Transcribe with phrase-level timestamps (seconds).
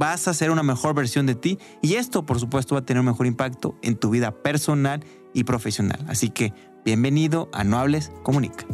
[0.00, 3.00] vas a ser una mejor versión de ti y esto por supuesto va a tener
[3.00, 5.04] un mejor impacto en tu vida personal
[5.34, 6.02] y profesional.
[6.08, 6.54] Así que
[6.86, 8.64] bienvenido a No Hables Comunica.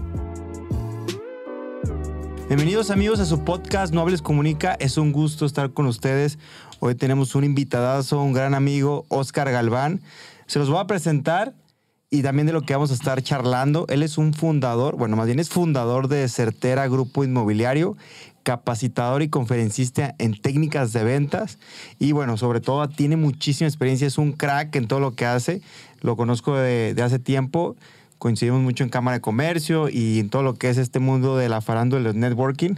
[2.46, 4.74] Bienvenidos amigos a su podcast No Hables Comunica.
[4.78, 6.38] Es un gusto estar con ustedes.
[6.78, 10.02] Hoy tenemos un invitadazo, un gran amigo, Oscar Galván.
[10.46, 11.54] Se los voy a presentar
[12.08, 13.86] y también de lo que vamos a estar charlando.
[13.88, 17.96] Él es un fundador, bueno, más bien es fundador de Certera Grupo Inmobiliario,
[18.46, 21.58] capacitador y conferencista en técnicas de ventas
[21.98, 25.62] y bueno, sobre todo tiene muchísima experiencia, es un crack en todo lo que hace,
[26.00, 27.74] lo conozco de, hace tiempo,
[28.18, 31.48] coincidimos mucho en Cámara de Comercio y en todo lo que es este mundo de
[31.48, 32.76] la farándula, del networking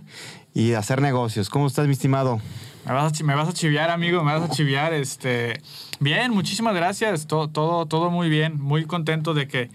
[0.54, 1.50] y de hacer negocios.
[1.50, 2.40] ¿Cómo estás, mi estimado?
[2.86, 2.94] Me
[3.34, 4.94] vas a, chiviar, amigo, me vas a chiviar.
[4.94, 5.60] Este,
[6.00, 7.26] bien, muchísimas gracias.
[7.26, 7.48] Todo,
[7.84, 8.58] todo muy bien.
[8.58, 9.68] Muy contento de que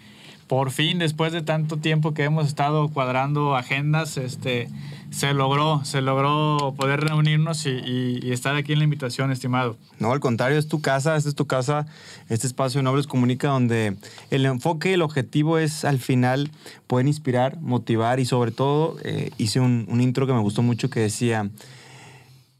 [0.48, 4.68] por fin, después de tanto tiempo que hemos estado cuadrando agendas, este,
[5.14, 9.78] se logró, se logró poder reunirnos y, estar aquí en la invitación, estimado.
[10.00, 11.86] No, al contrario, es tu casa, esta es tu casa,
[12.30, 13.96] este espacio de Nobles Comunica, donde
[14.32, 16.50] el enfoque, el objetivo es al final
[16.88, 20.90] poder inspirar, motivar y sobre todo eh, hice un, un intro que me gustó mucho
[20.90, 21.48] que decía,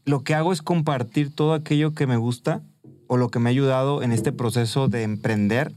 [0.04, 2.62] lo que hago es compartir todo aquello que me gusta
[3.08, 5.72] o lo que me ha ayudado en este proceso de emprender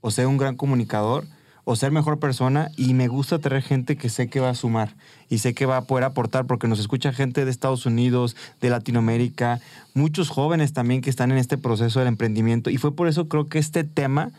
[0.00, 1.26] o ser un gran comunicador
[1.64, 4.94] o ser mejor persona y me gusta tener gente que sé que va a sumar
[5.28, 8.70] y sé que va a poder aportar porque nos escucha gente de Estados Unidos, de
[8.70, 9.60] Latinoamérica,
[9.94, 13.48] muchos jóvenes también que están en este proceso del emprendimiento y fue por eso creo
[13.48, 14.30] que este tema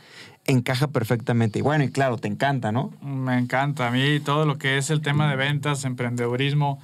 [0.46, 1.60] encaja perfectamente.
[1.60, 2.92] Y bueno, y claro, te encanta, ¿no?
[3.02, 6.80] Me encanta a mí todo lo que es el tema de ventas, emprendedurismo,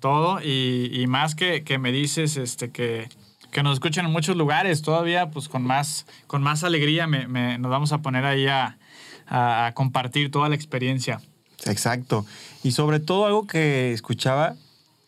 [0.00, 3.08] todo y, más que, me dices este que
[3.52, 7.70] que nos escuchan en muchos lugares todavía, pues con más, con más alegría me, nos
[7.70, 8.76] vamos a poner ahí a,
[9.26, 11.20] a, compartir toda la experiencia.
[11.64, 12.26] Exacto.
[12.62, 14.56] Y sobre todo algo que escuchaba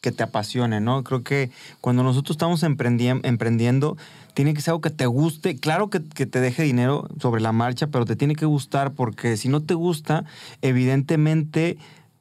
[0.01, 1.03] que te apasione, ¿no?
[1.03, 3.97] Creo que cuando nosotros estamos emprendiendo,
[4.35, 5.57] tiene que ser algo que te guste.
[5.57, 9.49] Claro que, te deje dinero sobre la marcha, pero te tiene que gustar porque si
[9.49, 10.25] no te gusta,
[10.63, 11.77] evidentemente,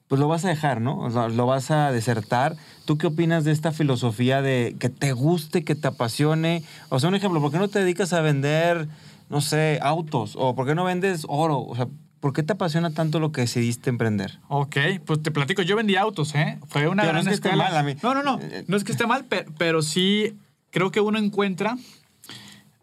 [0.08, 1.00] pues lo vas a dejar, ¿no?
[1.00, 2.56] O sea, lo vas a desertar.
[2.86, 6.64] ¿Tú qué opinas de esta filosofía de que te guste, que te apasione?
[6.90, 8.88] O sea, un ejemplo, ¿por qué no te dedicas a vender
[9.30, 10.34] no sé, autos?
[10.36, 11.60] ¿O por qué no vendes oro?
[11.60, 11.88] O sea,
[12.20, 14.40] ¿por qué te apasiona tanto lo que decidiste emprender?
[14.48, 16.60] Ok, pues te platico, yo vendí autos, ¿eh?
[16.68, 17.96] Fue una gran no es que esté mal a mí.
[18.02, 19.26] No, no, no, no es que esté mal,
[19.58, 20.36] pero, sí
[20.72, 21.78] creo que uno encuentra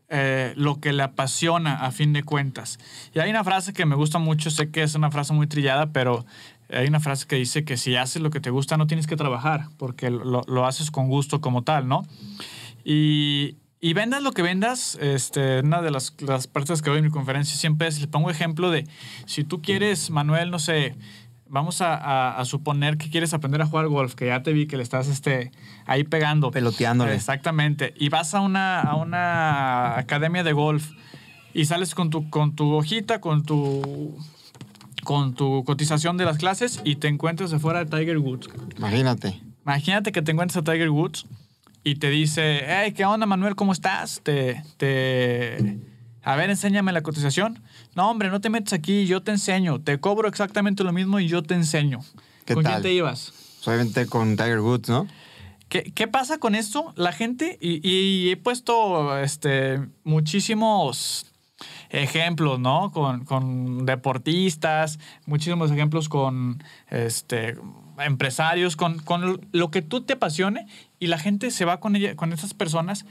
[0.08, 2.78] eh, lo que le apasiona a fin de cuentas.
[3.14, 5.92] Y hay una frase que me gusta mucho, sé que es una frase muy trillada,
[5.92, 6.24] pero
[6.70, 9.16] hay una frase que dice que si haces lo que te gusta no tienes que
[9.16, 12.04] trabajar, porque lo, lo haces con gusto como tal, ¿no?
[12.84, 17.10] Y, y vendas lo que vendas, este, una de las, partes que doy en mi
[17.10, 18.88] conferencia siempre es, le pongo ejemplo de,
[19.26, 20.94] si tú quieres, Manuel, no sé,
[21.50, 24.82] vamos a, suponer que quieres aprender a jugar golf, que ya te vi que le
[24.82, 25.52] estás este,
[25.84, 26.50] ahí pegando.
[26.50, 27.14] Peloteándole.
[27.14, 27.92] Exactamente.
[27.98, 30.92] Y vas a una, a una academia de golf
[31.52, 34.16] y sales con tu, con tu hojita, con tu
[35.02, 38.48] con tu cotización de las clases y te encuentras afuera de Tiger Woods.
[38.78, 39.42] Imagínate.
[39.62, 41.26] Imagínate que te encuentres a Tiger Woods
[41.84, 43.54] y te dice, hey, ¿qué onda, Manuel?
[43.54, 44.22] ¿Cómo estás?
[44.22, 45.78] Te, te...
[46.22, 47.62] A ver, enséñame la cotización.
[47.94, 49.80] No, hombre, no te metes aquí, yo te enseño.
[49.82, 52.00] Te cobro exactamente lo mismo y yo te enseño.
[52.52, 53.34] ¿Con quién te ibas?
[53.66, 55.06] Obviamente con Tiger Woods, ¿no?
[55.68, 56.92] ¿Qué, pasa con esto?
[56.96, 61.26] La gente, y, he puesto este, muchísimos
[61.90, 62.92] ejemplos, ¿no?
[62.92, 67.56] Con, con, deportistas, muchísimos ejemplos con este,
[67.98, 70.66] empresarios, con, con, lo que tú te apasione
[71.04, 73.04] y la gente se va con, ella, con esas personas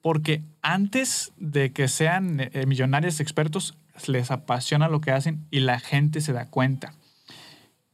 [0.00, 5.78] porque antes de que sean eh, millonarios expertos, les apasiona lo que hacen y la
[5.80, 6.94] gente se da cuenta.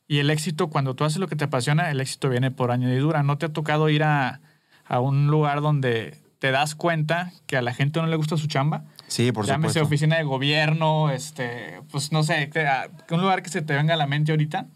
[0.06, 3.24] Y el éxito, cuando tú haces lo que te apasiona, el éxito viene por añadidura.
[3.24, 4.40] ¿No te ha tocado ir a,
[4.84, 8.46] a un lugar donde te das cuenta que a la gente no le gusta su
[8.46, 8.84] chamba?
[9.08, 9.86] Sí, por Llámese supuesto.
[9.88, 12.48] oficina de gobierno, este, pues no sé,
[13.10, 14.68] un lugar que se te venga a la mente ahorita.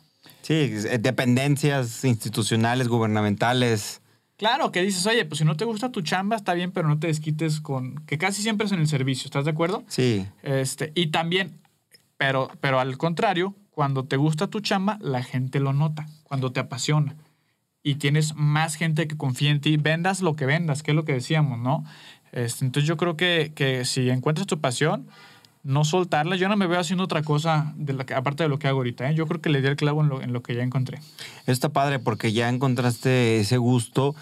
[0.42, 4.00] Sí, eh, dependencias institucionales, gubernamentales.
[4.40, 6.98] Claro, que dices, oye, pues si no te gusta tu chamba, está bien, pero no
[6.98, 7.96] te desquites con.
[8.06, 9.84] que casi siempre es en el servicio, ¿estás de acuerdo?
[9.86, 10.26] Sí.
[10.42, 11.60] Este, y también,
[12.16, 16.60] pero, pero al contrario, cuando te gusta tu chamba, la gente lo nota, cuando te
[16.60, 17.16] apasiona.
[17.82, 21.04] Y tienes más gente que confía en ti, vendas lo que vendas, que es lo
[21.04, 21.84] que decíamos, ¿no?
[22.32, 25.06] Este, entonces yo creo que, que si encuentras tu pasión,
[25.62, 26.36] no soltarla.
[26.36, 27.74] Yo no me veo haciendo otra cosa
[28.14, 29.10] aparte de lo que hago ahorita.
[29.10, 29.14] ¿eh?
[29.14, 31.00] Yo creo que le di el clavo en lo, que ya encontré.
[31.46, 34.14] Está padre porque ya encontraste ese gusto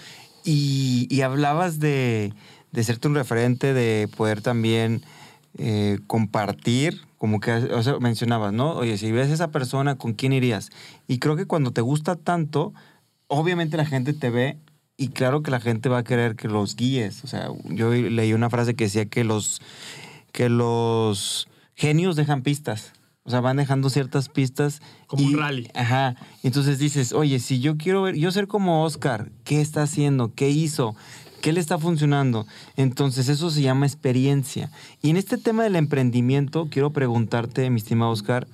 [0.45, 2.33] y, hablabas de,
[2.73, 5.03] de serte un referente, de poder también
[5.59, 7.53] eh, compartir, como que
[8.01, 8.73] mencionabas, ¿no?
[8.75, 10.71] Oye, si ves a esa persona, ¿con quién irías?
[11.07, 12.73] Y creo que cuando te gusta tanto,
[13.27, 14.59] obviamente la gente te ve
[14.97, 17.25] y claro que la gente va a querer que los guíes.
[17.25, 19.61] O sea, yo leí una frase que decía que los,
[20.39, 22.93] que los genios dejan pistas.
[23.25, 24.81] O sea, van dejando ciertas pistas.
[25.09, 25.69] Como y- un rally.
[25.75, 26.15] Ajá.
[26.45, 30.33] Entonces dices, oye, si yo quiero ver, yo ser como Oscar, ¿qué está haciendo?
[30.37, 30.95] ¿Qué hizo?
[31.43, 32.47] ¿Qué le está funcionando?
[32.77, 34.71] Entonces eso se llama experiencia.
[35.03, 38.47] Y en este tema del emprendimiento, quiero preguntarte, mi estimado Oscar,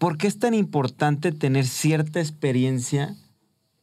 [0.00, 3.14] ¿por qué es tan importante tener cierta experiencia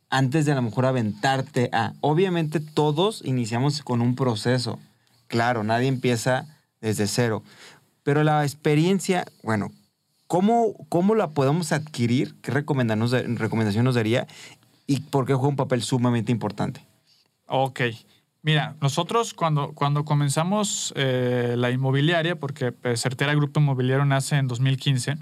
[0.09, 1.93] antes de a lo mejor aventarte a?
[2.01, 4.79] Obviamente todos iniciamos con un proceso.
[5.27, 6.45] Claro, nadie empieza
[6.81, 7.43] desde cero.
[8.03, 9.71] Pero la experiencia, bueno,
[10.27, 12.35] ¿cómo, cómo la podemos adquirir?
[12.41, 14.27] ¿Qué recomendación nos daría?
[14.85, 16.85] ¿Y por qué juega un papel sumamente importante?
[17.47, 17.81] Ok.
[18.43, 24.47] Mira, nosotros cuando, cuando comenzamos eh, la inmobiliaria, porque pues, Certera Grupo Inmobiliario nace en
[24.47, 25.15] 2015,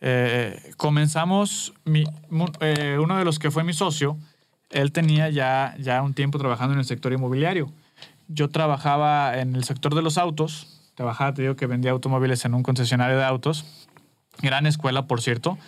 [0.00, 2.04] eh, comenzamos, mi-
[2.60, 4.18] eh, uno de los que fue mi socio,
[4.70, 7.70] él tenía ya, ya un tiempo trabajando en el sector inmobiliario.
[8.28, 12.54] Yo trabajaba en el sector de los autos, trabajaba, te digo que vendía automóviles en
[12.54, 13.64] un concesionario de autos,
[14.42, 15.58] gran escuela, por cierto.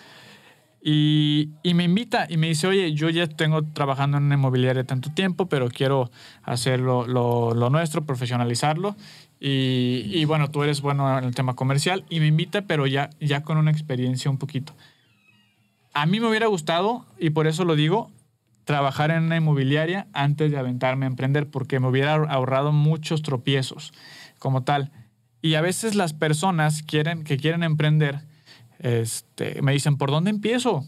[0.81, 4.85] Y, y me invita y me dice, oye, yo ya tengo trabajando en una inmobiliaria
[4.85, 6.11] tanto tiempo, pero quiero
[6.45, 8.97] hacer lo, lo- lo nuestro, profesionalizarlo.
[9.41, 13.11] Y, y bueno, tú eres bueno en el tema comercial y me invita, pero ya,
[13.21, 14.73] ya con una experiencia un poquito.
[15.95, 18.11] A mí me hubiera gustado, y por eso lo digo,
[18.69, 23.95] trabajar en una inmobiliaria antes de aventarme a emprender, porque me hubiera ahorrado muchos tropiezos
[24.39, 24.93] como tal.
[25.41, 28.27] Y a veces las personas quieren, que quieren emprender
[28.79, 30.85] este, me dicen, ¿por dónde empiezo?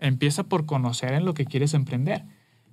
[0.00, 2.24] Empieza por conocer en lo que quieres emprender.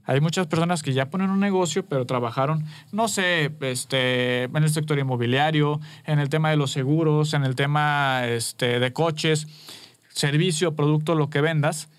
[0.03, 4.69] Hay muchas personas que ya ponen un negocio, pero trabajaron, no sé, este, en el
[4.71, 9.45] sector inmobiliario, en el tema de los seguros, en el tema este, de coches,
[10.09, 11.89] servicio, producto, lo que vendas,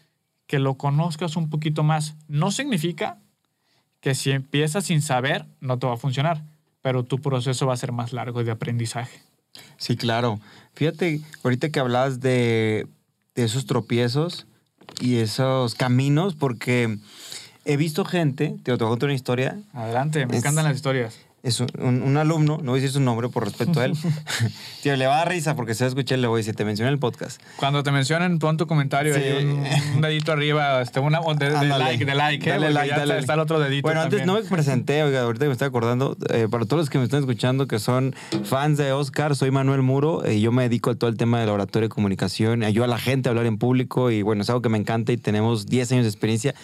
[0.50, 2.17] que lo conozcas un poquito más.
[2.26, 3.19] No significa
[4.00, 6.43] que si empiezas sin saber, no te va a funcionar,
[6.82, 9.20] pero tu proceso va a ser más largo de aprendizaje.
[9.76, 10.41] Sí, claro.
[10.75, 12.88] Fíjate, ahorita que hablabas de,
[13.37, 14.49] de esos tropiezos
[15.00, 16.99] y esos caminos, porque
[17.64, 21.17] he visto gente, te voy a contar una historia, Adelante, me Es- encantan las historias.
[21.42, 23.92] Es un, un- alumno, no voy a decir su nombre por respeto a él.
[24.82, 26.54] Tío, le va a dar risa porque se va a escuchar, le voy a decir,
[26.54, 27.40] te mencioné en el podcast.
[27.56, 29.20] Cuando te mencionen, pon tu comentario Sí.
[29.20, 29.64] ahí, un,
[29.96, 32.52] un dedito arriba, este, una, de, de like, de like, ¿eh?
[32.52, 33.32] Dale like, ya dale está like.
[33.34, 36.64] el otro dedito Bueno, antes no me presenté, oiga, ahorita me estoy acordando, eh, para
[36.66, 38.14] todos los que me están escuchando que son
[38.44, 41.48] fans de Oscar, soy Manuel Muro, y yo me dedico a todo el tema del
[41.48, 44.62] oratorio y comunicación, ayudo a la gente a hablar en público y bueno, es algo
[44.62, 46.54] que me encanta y tenemos 10 años de experiencia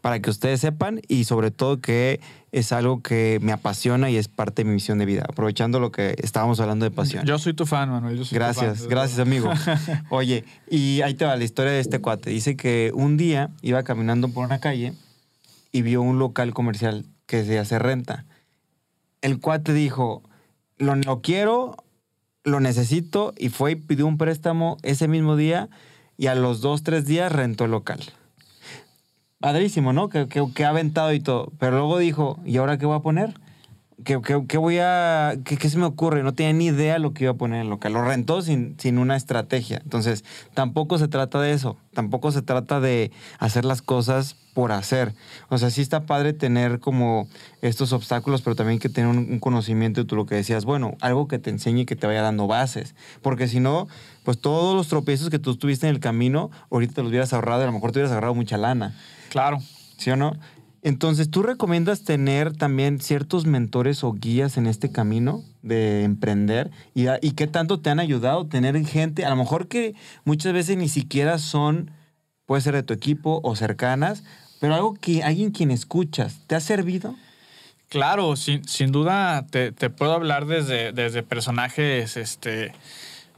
[0.00, 2.20] para que ustedes sepan y sobre todo que
[2.52, 5.92] es algo que me apasiona y es parte de mi misión de vida, aprovechando lo
[5.92, 7.24] que estábamos hablando de pasión.
[7.26, 8.16] Yo soy tu fan, Manuel.
[8.16, 8.88] yo soy tu Gracias, fan.
[8.88, 9.50] gracias amigo.
[10.10, 12.30] Oye, y ahí te va la historia de este cuate.
[12.30, 14.94] Dice que un día iba caminando por una calle
[15.72, 18.24] y vio un local comercial que se hace renta.
[19.20, 20.22] El cuate dijo,
[20.78, 21.76] lo, lo quiero,
[22.42, 25.68] lo necesito y fue y pidió un préstamo ese mismo día
[26.16, 28.00] y a los dos, tres días rentó el local.
[29.40, 30.08] Padrísimo, ¿no?
[30.10, 31.50] Que, que, que ha aventado y todo.
[31.58, 33.34] Pero luego dijo, ¿y ahora qué voy a poner?
[34.04, 36.22] ¿Qué, qué- qué voy a, qué, se me ocurre?
[36.22, 37.92] No tenía ni idea lo que iba a poner en el local.
[37.94, 39.80] Lo rentó sin, sin una estrategia.
[39.82, 41.76] Entonces, tampoco se trata de eso.
[41.94, 45.14] Tampoco se trata de hacer las cosas por hacer.
[45.48, 47.26] O sea, sí está padre tener como
[47.62, 50.66] estos obstáculos, pero también que tener un, un conocimiento de tú lo que decías.
[50.66, 52.94] Bueno, algo que te enseñe y que te vaya dando bases.
[53.22, 53.86] Porque si no,
[54.24, 57.60] pues todos los tropiezos que tú tuviste en el camino, ahorita te los hubieras ahorrado
[57.60, 58.94] y a lo mejor te hubieras ahorrado mucha lana.
[59.30, 59.58] Claro.
[59.96, 60.36] ¿Sí o no?
[60.82, 66.70] Entonces, ¿tú recomiendas tener también ciertos mentores o guías en este camino de emprender?
[66.94, 69.24] ¿Y, qué tanto te han ayudado tener gente?
[69.24, 69.94] A lo mejor que
[70.24, 71.90] muchas veces ni siquiera son,
[72.46, 74.24] puede ser de tu equipo o cercanas,
[74.58, 77.14] pero algo que alguien quien escuchas, ¿te ha servido?
[77.90, 82.72] Claro, sin, sin duda te, te puedo hablar desde, desde personajes este,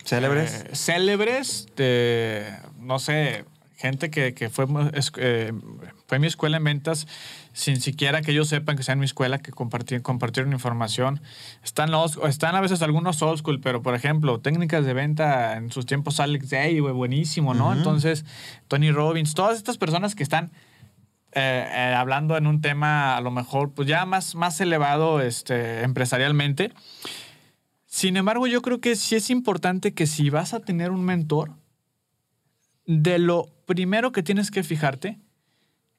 [0.05, 0.65] ¿Célebres?
[0.65, 3.45] eh, célebres, de, no sé,
[3.83, 4.67] gente que, que fue,
[5.19, 5.53] eh,
[6.07, 7.07] fue mi escuela en ventas
[7.53, 11.21] sin siquiera que ellos sepan que sea en mi escuela, que comparti- compartieron información.
[11.63, 15.71] Están, los, están a veces algunos old school, pero por ejemplo, técnicas de venta en
[15.71, 17.73] sus tiempos Alex Day, buenísimo, ¿no?
[17.73, 18.25] Entonces,
[18.69, 20.53] Tony Robbins, todas estas personas que están
[21.35, 25.83] eh, eh, hablando en un tema a lo mejor pues ya más, más elevado este,
[25.83, 26.73] empresarialmente,
[27.87, 31.53] Sin embargo, yo creo que sí es importante que si vas a tener un mentor,
[32.87, 35.19] de lo primero que tienes que fijarte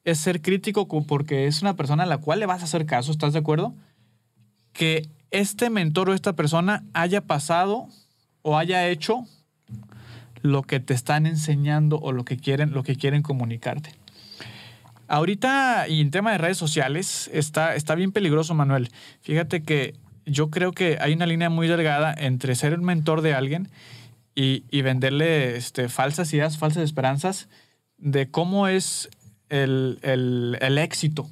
[0.04, 3.10] es ser crítico porque es una persona a la cual le vas a hacer caso,
[3.10, 3.74] ¿estás de acuerdo?
[4.72, 7.88] Que este mentor o esta persona haya pasado
[8.42, 9.24] o haya hecho
[10.42, 13.92] lo que te están enseñando o lo que quieren, lo que quieren comunicarte.
[15.08, 18.90] Ahorita, y en tema de redes sociales, está, está bien peligroso, Manuel.
[19.22, 19.94] Fíjate que
[20.26, 23.68] yo creo que hay una línea muy delgada entre ser el mentor de alguien
[24.34, 27.48] y, venderle este, falsas ideas, falsas esperanzas
[27.98, 29.08] de cómo es
[29.48, 31.28] el, el, éxito,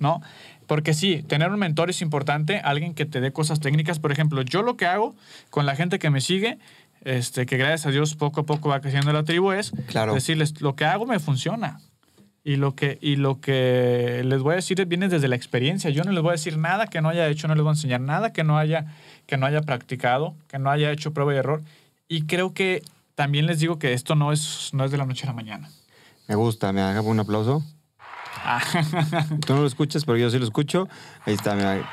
[0.00, 0.20] ¿no?
[0.66, 4.00] Porque sí, tener un mentor es importante, alguien que te dé cosas técnicas.
[4.00, 5.14] Por ejemplo, yo lo que hago
[5.50, 6.58] con la gente que me sigue,
[7.04, 9.72] este, que gracias a Dios poco a poco va creciendo la tribu, es
[10.12, 11.80] decirles, lo que hago me funciona.
[12.46, 15.88] Y lo, que, y lo que les voy a decir viene desde la experiencia.
[15.88, 17.72] Yo no les voy a decir nada que no haya hecho, no les voy a
[17.72, 18.84] enseñar nada que no haya,
[19.26, 21.62] que no haya practicado, que no haya hecho prueba y error.
[22.08, 22.82] Y creo que
[23.14, 25.70] también les digo que esto no es, no es de la noche a la mañana.
[26.28, 27.62] Me gusta, me haga un aplauso.
[28.46, 28.60] Ah.
[29.46, 30.88] Tú no lo escuchas, pero yo sí lo escucho.
[31.24, 31.88] Ahí está, mira.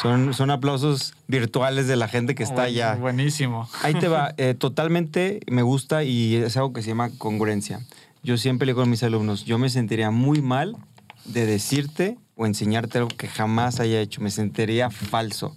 [0.00, 2.94] Son, son aplausos virtuales de la gente que está allá.
[2.94, 3.68] Buenísimo.
[3.82, 4.34] Ahí te va.
[4.36, 7.80] Eh, totalmente me gusta y es algo que se llama congruencia
[8.22, 10.76] yo siempre le digo a mis alumnos, yo me sentiría muy mal
[11.24, 14.20] de decirte o enseñarte algo que jamás haya hecho.
[14.20, 15.56] Me sentiría falso.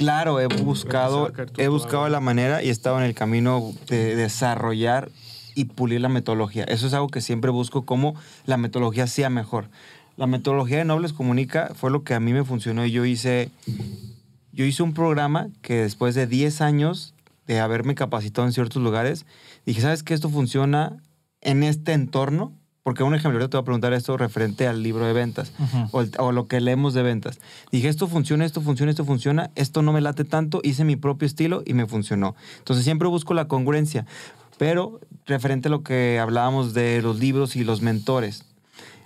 [0.00, 5.10] Claro, he buscado, he buscado la manera y he estado en el camino de desarrollar
[5.54, 6.64] y pulir la metodología.
[6.64, 8.14] Eso es algo que siempre busco, cómo
[8.46, 9.68] la metodología sea mejor.
[10.16, 13.50] La metodología de Nobles Comunica fue lo que a mí me funcionó y yo hice,
[14.52, 17.12] yo hice un programa que después de 10 años
[17.46, 19.26] de haberme capacitado en ciertos lugares,
[19.66, 20.14] dije, ¿sabes qué?
[20.14, 20.96] Esto funciona
[21.42, 25.12] en este entorno, porque un ejemplo, te voy a preguntar esto referente al libro de
[25.12, 25.52] ventas
[25.92, 27.38] o, lo que leemos de ventas.
[27.70, 31.26] Dije, esto funciona, esto funciona, esto funciona, esto no me late tanto, hice mi propio
[31.26, 32.34] estilo y me funcionó.
[32.58, 34.06] Entonces siempre busco la congruencia,
[34.58, 38.44] pero referente a lo que hablábamos de los libros y los mentores.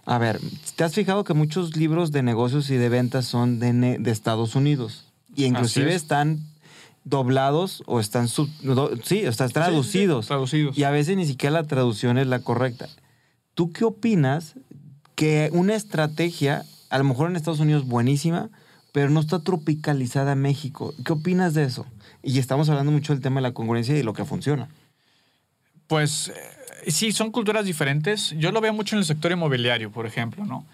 [0.07, 0.39] A ver,
[0.77, 4.55] ¿te has fijado que muchos libros de negocios y de ventas son de, de Estados
[4.55, 5.07] Unidos?
[5.35, 6.41] Y inclusive están
[7.05, 8.49] doblados o están sub,
[9.03, 10.27] sí, están traducidos.
[10.27, 10.77] traducidos.
[10.77, 12.89] Y a veces ni siquiera la traducción es la correcta.
[13.55, 14.55] ¿Tú qué opinas
[15.15, 18.51] que una estrategia, a lo mejor en Estados Unidos buenísima,
[18.93, 20.95] pero no está tropicalizada en México?
[21.05, 21.87] ¿Qué opinas de eso?
[22.23, 24.69] Y estamos hablando mucho del tema de la congruencia y de lo que funciona.
[25.87, 26.33] Pues
[26.85, 28.31] eh, sí, son culturas diferentes.
[28.39, 30.67] Yo lo veo mucho en el sector inmobiliario, por ejemplo, ¿no?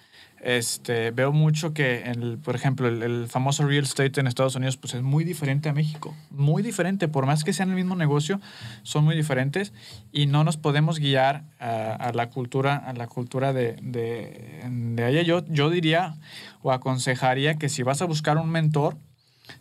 [0.43, 4.95] Este, veo mucho que, el, por ejemplo, el, famoso real estate en Estados Unidos pues
[4.95, 6.17] es muy diferente a México.
[6.31, 7.09] Muy diferente.
[7.09, 8.41] Por más que sean el mismo negocio,
[8.83, 9.75] son muy diferentes
[10.13, 15.21] y no nos podemos guiar a, la cultura, a la cultura de, de, allá.
[15.23, 16.17] Yo, yo diría
[16.63, 18.97] o aconsejaría que si vas a buscar un mentor,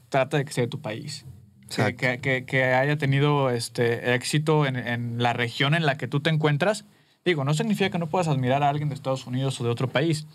[0.07, 1.25] trata de que sea de tu país.
[1.75, 6.19] Que, que, que, haya tenido este éxito en, en la región en la que tú
[6.19, 6.85] te encuentras.
[7.25, 9.87] Digo, no significa que no puedas admirar a alguien de Estados Unidos o de otro
[9.87, 10.25] país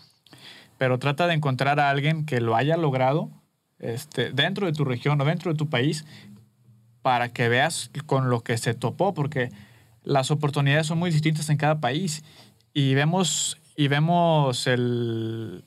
[0.77, 3.29] pero trata de encontrar a alguien que lo haya logrado
[3.79, 6.05] este, dentro de tu región o dentro de tu país
[7.01, 9.51] para que veas con lo que se topó, porque
[10.03, 12.23] las oportunidades son muy distintas en cada país
[12.73, 15.63] y vemos, y vemos el,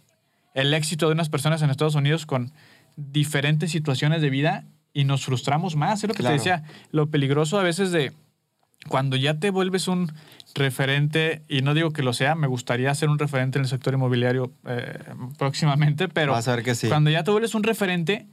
[0.55, 2.53] el éxito de unas personas en Estados Unidos con
[2.97, 6.03] diferentes situaciones de vida y nos frustramos más.
[6.03, 8.13] Es lo que te decía, lo peligroso a veces de
[8.89, 10.13] cuando ya te vuelves un
[10.59, 13.95] referente, y no digo que lo sea, me gustaría ser un referente en el sector
[13.95, 14.99] inmobiliario eh,
[15.39, 16.89] próximamente, pero a ver que sí.
[16.89, 18.27] cuando ya te vuelves un referente,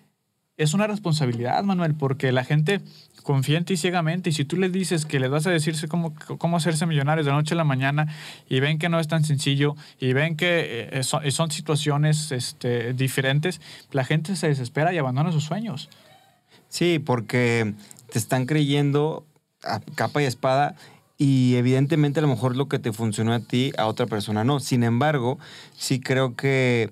[0.57, 2.81] es una responsabilidad, Manuel, porque la gente
[3.23, 6.13] confía en ti ciegamente y si tú le dices que les vas a decirse cómo,
[6.37, 8.07] cómo hacerse millonarios de noche a la mañana
[8.47, 12.93] y ven que no es tan sencillo y ven que eh, son, son, situaciones este,
[12.93, 13.59] diferentes,
[13.91, 15.89] la gente se desespera y abandona sus sueños.
[16.69, 17.73] Sí, porque
[18.11, 19.25] te están creyendo
[19.63, 20.75] a capa y espada
[21.17, 24.59] y evidentemente a lo mejor lo que te funcionó a ti, a otra persona no.
[24.59, 25.39] Sin embargo,
[25.77, 26.91] sí creo que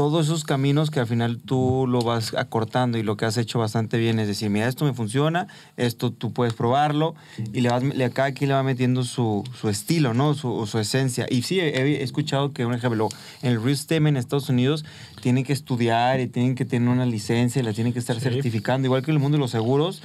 [0.00, 3.58] todos esos caminos que al final tú lo vas acortando y lo que has hecho
[3.58, 5.46] bastante bien es decir, mira, esto me funciona,
[5.76, 7.14] esto tú puedes probarlo
[7.52, 10.32] y le vas, le, cada quien le va metiendo su, estilo, ¿no?
[10.32, 11.26] Su, su, esencia.
[11.28, 13.10] Y sí, he, escuchado que, un ejemplo,
[13.42, 14.86] en el real estate en Estados Unidos
[15.20, 18.86] tienen que estudiar y tienen que tener una licencia y la tienen que estar certificando,
[18.86, 20.02] igual que en el mundo de los seguros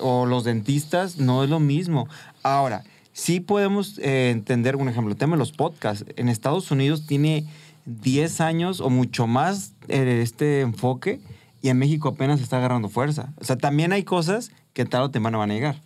[0.00, 2.08] o, los dentistas, no es lo mismo.
[2.42, 6.04] Ahora, sí podemos eh, entender, un ejemplo, el tema de los podcasts.
[6.16, 7.46] En Estados Unidos tiene
[7.86, 11.20] 10 años o mucho más eh, este enfoque
[11.60, 13.32] y en México apenas está agarrando fuerza.
[13.38, 15.80] O sea, también hay cosas que tarde o temprano van a llegar.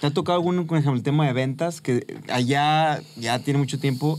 [0.00, 3.78] ¿Te ha tocado algún, por ejemplo, el tema de ventas que allá ya tiene mucho
[3.78, 4.18] tiempo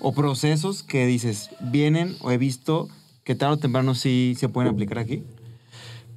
[0.00, 2.88] o procesos que dices, vienen o he visto
[3.22, 5.22] que tarde o temprano sí se pueden aplicar aquí?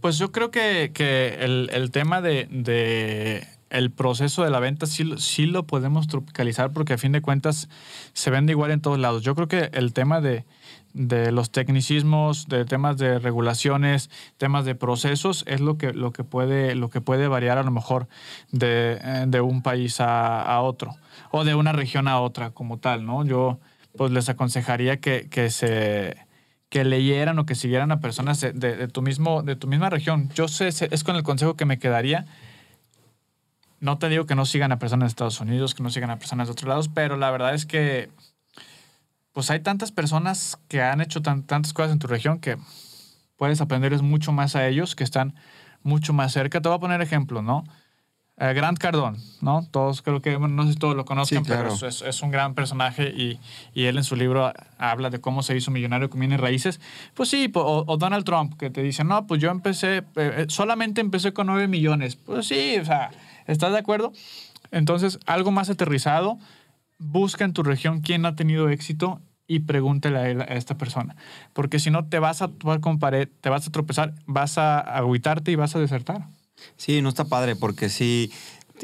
[0.02, 4.86] Pues yo creo que, que el, el tema de, de el proceso de la venta
[4.86, 7.68] sí, sí lo podemos tropicalizar porque a fin de cuentas
[8.14, 9.24] se vende igual en todos lados.
[9.24, 10.46] Yo creo que el tema de,
[10.94, 16.24] de los tecnicismos, de temas de regulaciones, temas de procesos, es lo que, lo que,
[16.24, 18.08] puede, lo que puede variar a lo mejor
[18.52, 20.96] de, eh, de un país a, otro
[21.32, 23.26] o de una región a otra como tal, ¿no?
[23.26, 23.60] Yo
[23.98, 26.16] pues les aconsejaría que, que se
[26.70, 30.30] que leyeran o que siguieran a personas de, de- tu mismo de tu misma región.
[30.34, 32.26] Yo sé- es con el consejo que me quedaría.
[33.84, 36.18] No te digo que no sigan a personas de Estados Unidos, que no sigan a
[36.18, 38.10] personas de otros lados, pero la verdad es que
[39.34, 42.58] pues hay tantas personas que han hecho tan- tantas cosas en tu región que
[43.36, 45.34] puedes aprenderles mucho más a ellos que están
[45.82, 46.62] mucho más cerca.
[46.62, 47.64] Te voy a poner ejemplos, ¿no?
[48.38, 49.68] Eh, Grant Cardone, ¿no?
[49.70, 51.76] Todos creo que, bueno, no sé si todos lo conozcan, Sí, claro.
[51.78, 53.40] pero es, es- un gran personaje y,
[53.74, 56.80] y él en su libro habla de cómo se hizo millonario con bienes raíces.
[57.16, 60.46] Pues sí, o, o Donald Trump, que te dice, no, pues yo empecé, eh, eh,
[60.48, 62.16] solamente empecé con 9 millones.
[62.16, 63.12] Pues sí, o sea,
[63.48, 64.14] ¿estás de acuerdo?
[64.72, 66.38] Entonces, algo más aterrizado,
[66.98, 71.16] busca en tu región quién ha tenido éxito y pregúntale a, esta persona.
[71.54, 75.76] Porque si no, te vas a te vas a tropezar, vas a agüitarte y vas
[75.76, 76.28] a desertar.
[76.78, 78.32] Sí, no está padre porque sí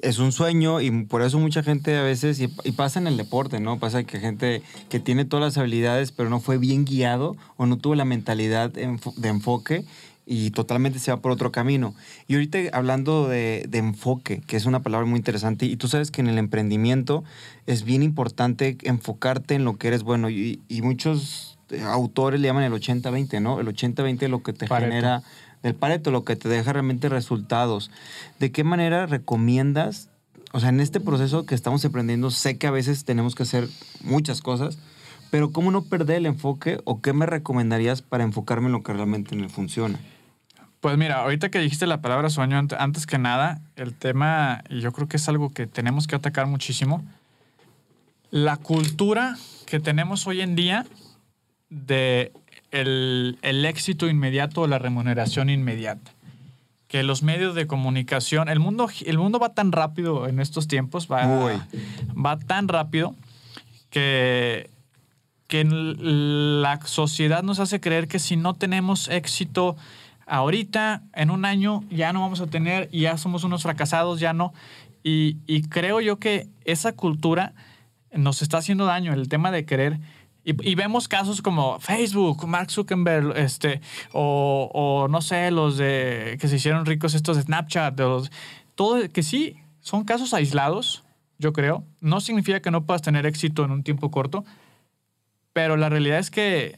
[0.04, 3.18] es un sueño y por eso mucha gente a veces, y, y pasa en el
[3.18, 3.80] deporte, ¿no?
[3.80, 7.78] Pasa que gente que tiene todas las habilidades pero no fue bien guiado o no
[7.78, 9.86] tuvo la mentalidad de enfoque
[10.32, 11.96] y totalmente se va por otro camino.
[12.28, 16.12] Y ahorita hablando de, de enfoque, que es una palabra muy interesante, y tú sabes
[16.12, 17.24] que en el emprendimiento
[17.66, 22.48] es bien importante enfocarte en lo que eres bueno y, y muchos eh, autores le
[22.48, 23.60] llaman el 80-20, ¿no?
[23.60, 24.92] El 80-20 es lo que te Pareto.
[24.92, 25.24] genera
[25.64, 27.90] del Pareto, lo que te deja realmente resultados.
[28.40, 30.10] ¿De qué manera recomiendas,
[30.52, 33.68] o sea, en este proceso que estamos emprendiendo, sé que a veces tenemos que hacer
[34.04, 34.78] muchas cosas,
[35.32, 38.94] pero cómo no perder el enfoque o qué me recomendarías para enfocarme en lo que
[38.94, 40.00] realmente me funciona?
[40.82, 44.80] Pues mira, ahorita que dijiste la palabra sueño, ant- antes que nada, el tema, y
[44.80, 47.04] yo creo que es algo que tenemos que atacar muchísimo,
[48.32, 50.86] la cultura que tenemos hoy en día
[51.70, 52.32] de
[52.72, 56.12] el, el éxito inmediato o la remuneración inmediata.
[56.88, 61.08] Que los medios de comunicación, el mundo, el mundo va tan rápido en estos tiempos,
[61.12, 61.26] va,
[62.16, 63.16] va tan rápido
[63.92, 64.70] que,
[65.48, 69.76] que la sociedad nos hace creer que si no tenemos éxito
[70.30, 74.54] ahorita, en un año, ya no vamos a tener, ya somos unos fracasados, ya no.
[75.04, 77.54] Y, y creo yo que esa cultura
[78.12, 80.00] nos está haciendo daño, el tema de querer.
[80.46, 83.82] Y, vemos casos como Facebook, Mark Zuckerberg, este,
[84.14, 88.32] o, o no sé, los de que se hicieron ricos estos de Snapchat, de los,
[89.14, 91.04] que sí, son casos aislados,
[91.38, 91.84] yo creo.
[92.00, 94.44] No significa que no puedas tener éxito en un tiempo corto,
[95.54, 96.78] pero la realidad es que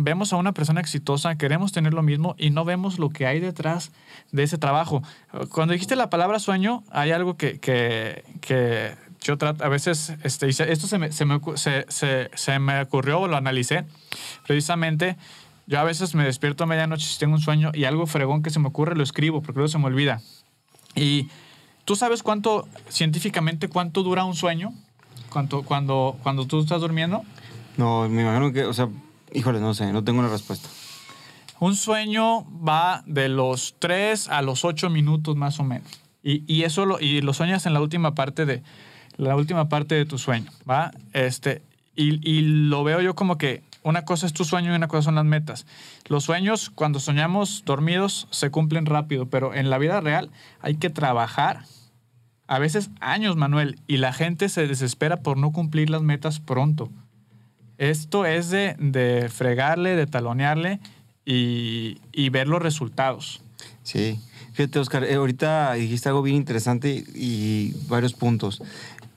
[0.00, 3.40] vemos a una persona exitosa, queremos tener lo mismo y no vemos lo que hay
[3.40, 3.90] detrás
[4.30, 5.02] de ese trabajo.
[5.50, 10.48] Cuando dijiste la palabra sueño, hay algo que, que, que yo trato, a veces, este,
[10.48, 13.84] esto se me, se, me, se, se- se me ocurrió, lo analicé,
[14.46, 15.16] precisamente,
[15.66, 18.50] yo a veces me despierto a medianoche si tengo un sueño y algo fregón que
[18.50, 20.20] se me ocurre lo escribo porque luego se me olvida.
[20.94, 21.28] Y
[21.84, 24.72] tú sabes cuánto, científicamente, cuánto dura un sueño,
[25.30, 27.22] cuánto, cuando, cuando tú estás durmiendo.
[27.76, 28.88] No, me imagino que, o sea,
[29.32, 30.68] híjole, no sé, no tengo una respuesta.
[31.60, 35.88] Un sueño va de los 3 a los 8 minutos más o menos.
[36.22, 38.62] Y, eso lo, y lo sueñas en la última parte de
[39.16, 40.90] la última parte de tu sueño, ¿va?
[41.14, 41.62] Este,
[41.96, 45.04] y, y lo veo yo como que una cosa es tu sueño y una cosa
[45.04, 45.66] son las metas.
[46.06, 50.90] Los sueños, cuando soñamos dormidos, se cumplen rápido, pero en la vida real hay que
[50.90, 51.64] trabajar
[52.46, 56.90] a veces años, Manuel, y la gente se desespera por no cumplir las metas pronto.
[57.78, 60.80] Esto es de, de fregarle, de talonearle
[61.24, 63.40] y, y ver los resultados.
[63.82, 64.20] Sí.
[64.52, 68.60] Fíjate, Oscar, eh, ahorita dijiste algo bien interesante y varios puntos.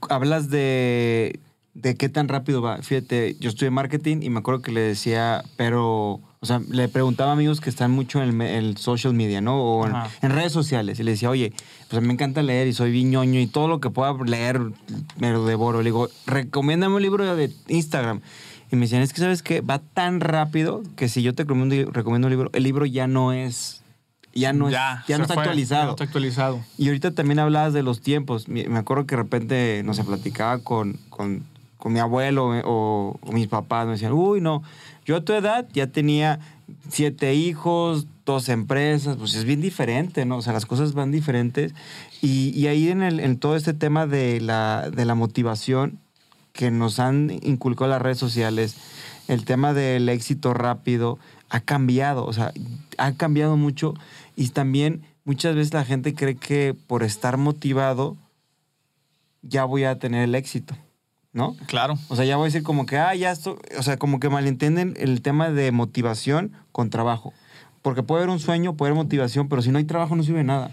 [0.07, 1.39] Hablas de,
[1.73, 2.77] de qué tan rápido va.
[2.77, 7.31] Fíjate, yo estudié marketing y me acuerdo que le decía, pero, o sea, le preguntaba
[7.31, 9.61] a amigos que están mucho en el, social media, ¿no?
[9.61, 10.99] O en, redes sociales.
[10.99, 11.53] Y le decía, oye,
[11.89, 14.13] pues a mí me encanta leer y soy bien ñoño y todo lo que pueda
[14.25, 14.59] leer
[15.17, 15.79] me lo devoro.
[15.79, 18.21] Le digo, recomiéndame un libro de Instagram.
[18.71, 21.91] Y me decían, es que sabes que va tan rápido que si yo te recomiendo,
[21.91, 23.83] recomiendo un libro, el libro ya no es,
[24.33, 25.81] ya no, es, ya se no está fue, actualizado.
[25.81, 26.61] ya no está actualizado.
[26.77, 28.47] Y ahorita también hablabas de los tiempos.
[28.47, 31.43] Me acuerdo que de repente, no sé, platicaba con, con,
[31.77, 33.87] con mi abuelo eh, o, o mis papás.
[33.87, 34.63] Me decían, uy, no,
[35.03, 36.39] yo a tu edad ya tenía
[36.89, 39.17] siete hijos, dos empresas.
[39.17, 40.37] Pues es bien diferente, ¿no?
[40.37, 41.73] O sea, las cosas van diferentes.
[42.21, 45.99] Y, y ahí en, el, en todo este tema de la, de la motivación
[46.53, 48.75] que nos han inculcado las redes sociales,
[49.27, 51.17] el tema del éxito rápido,
[51.49, 52.53] ha cambiado, o sea,
[52.97, 53.93] ha cambiado mucho
[54.35, 58.17] y también muchas veces la gente cree que por estar motivado
[59.41, 60.75] ya voy a tener el éxito,
[61.33, 61.55] ¿no?
[61.67, 61.97] Claro.
[62.09, 64.29] O sea, ya voy a decir como que, ah, ya esto, o sea, como que
[64.29, 67.33] malentienden el tema de motivación con trabajo.
[67.81, 70.43] Porque puede haber un sueño, puede haber motivación, pero si no hay trabajo no sirve
[70.43, 70.69] nada.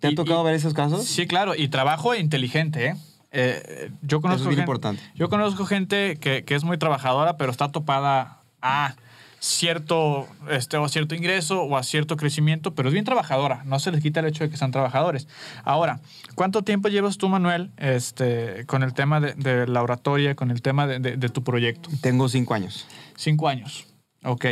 [0.00, 1.04] ¿Te ha Y- tocado y- ver esos casos?
[1.06, 2.96] Sí, claro, y trabajo inteligente, ¿eh?
[3.38, 5.02] Eh, yo conozco es gente, importante.
[5.14, 8.94] Yo conozco gente que, que es muy trabajadora, pero está topada a
[9.38, 13.62] cierto, este, o cierto ingreso o a cierto crecimiento, pero es bien trabajadora.
[13.64, 15.28] No se les quita el hecho de que sean trabajadores.
[15.64, 16.00] Ahora,
[16.34, 20.62] ¿cuánto tiempo llevas tú, Manuel, este, con el tema de, de la oratoria, con el
[20.62, 21.90] tema de, de- de tu proyecto?
[22.00, 22.86] Tengo cinco años.
[23.16, 23.86] Cinco años.
[24.24, 24.46] Ok.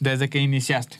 [0.00, 0.98] Desde que iniciaste.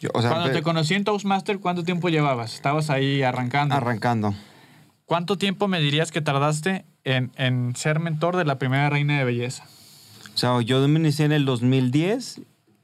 [0.00, 2.54] Yo, o sea, Cuando te conocí en Toastmaster, ¿cuánto tiempo llevabas?
[2.54, 3.74] Estabas ahí arrancando.
[3.74, 4.34] arrancando.
[5.08, 9.24] ¿Cuánto tiempo me dirías que tardaste en, en ser mentor de la primera reina de
[9.24, 9.64] belleza?
[10.34, 12.42] O sea, yo me inicié en el 2010,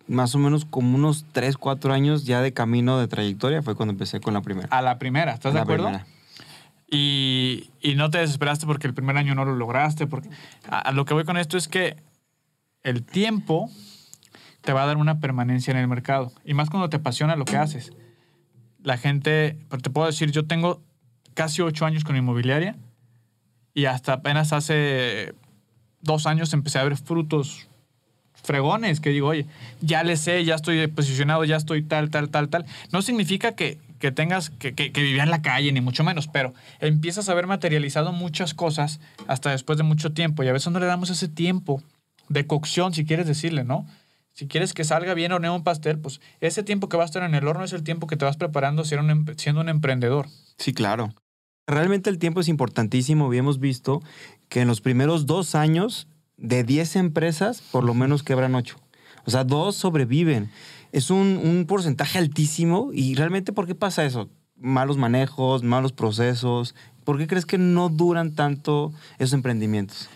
[0.09, 3.93] más o menos como unos 3, 4 años ya de camino de trayectoria fue cuando
[3.93, 4.69] empecé con la primera.
[4.71, 5.85] A la primera, ¿estás de acuerdo?
[5.85, 6.07] primera.
[6.91, 10.07] Y, y no te desesperaste porque el primer año no lo lograste.
[10.07, 10.31] Porque,
[10.67, 12.03] a, a lo que voy con esto es que
[12.85, 13.69] el tiempo
[14.63, 16.33] te va a dar una permanencia en el mercado.
[16.43, 17.93] Y más cuando te apasiona lo que haces.
[18.83, 20.81] La gente, pero te puedo decir, yo tengo
[21.35, 22.77] casi ocho años con inmobiliaria
[23.75, 25.35] y hasta apenas hace
[26.01, 27.69] dos años empecé a ver frutos
[28.43, 29.47] fregones que digo, oye,
[29.81, 32.67] ya le sé, ya estoy posicionado, ya estoy tal, tal, tal, tal.
[32.93, 36.29] No significa que, que tengas que, que, que vivir en la calle, ni mucho menos,
[36.29, 40.71] pero empiezas a ver materializado muchas cosas hasta después de mucho tiempo y a veces
[40.73, 41.83] no le damos ese tiempo
[42.29, 43.87] de cocción, si quieres decirle, ¿no?
[44.33, 47.23] Si quieres que salga bien horneado un pastel, pues ese tiempo que va a estar
[47.23, 50.27] en el horno es el tiempo que te vas preparando em- siendo un emprendedor.
[50.59, 51.15] Sí, claro.
[51.67, 54.03] Realmente el tiempo es importantísimo hemos visto
[54.49, 58.77] que en los primeros dos años de 10 empresas, por lo menos quebran 8.
[59.25, 60.51] O sea, dos sobreviven.
[60.93, 64.29] Es un, un porcentaje altísimo y realmente ¿por qué pasa eso?
[64.57, 66.75] Malos manejos, malos procesos.
[67.05, 70.09] ¿Por qué crees que no duran tanto esos emprendimientos?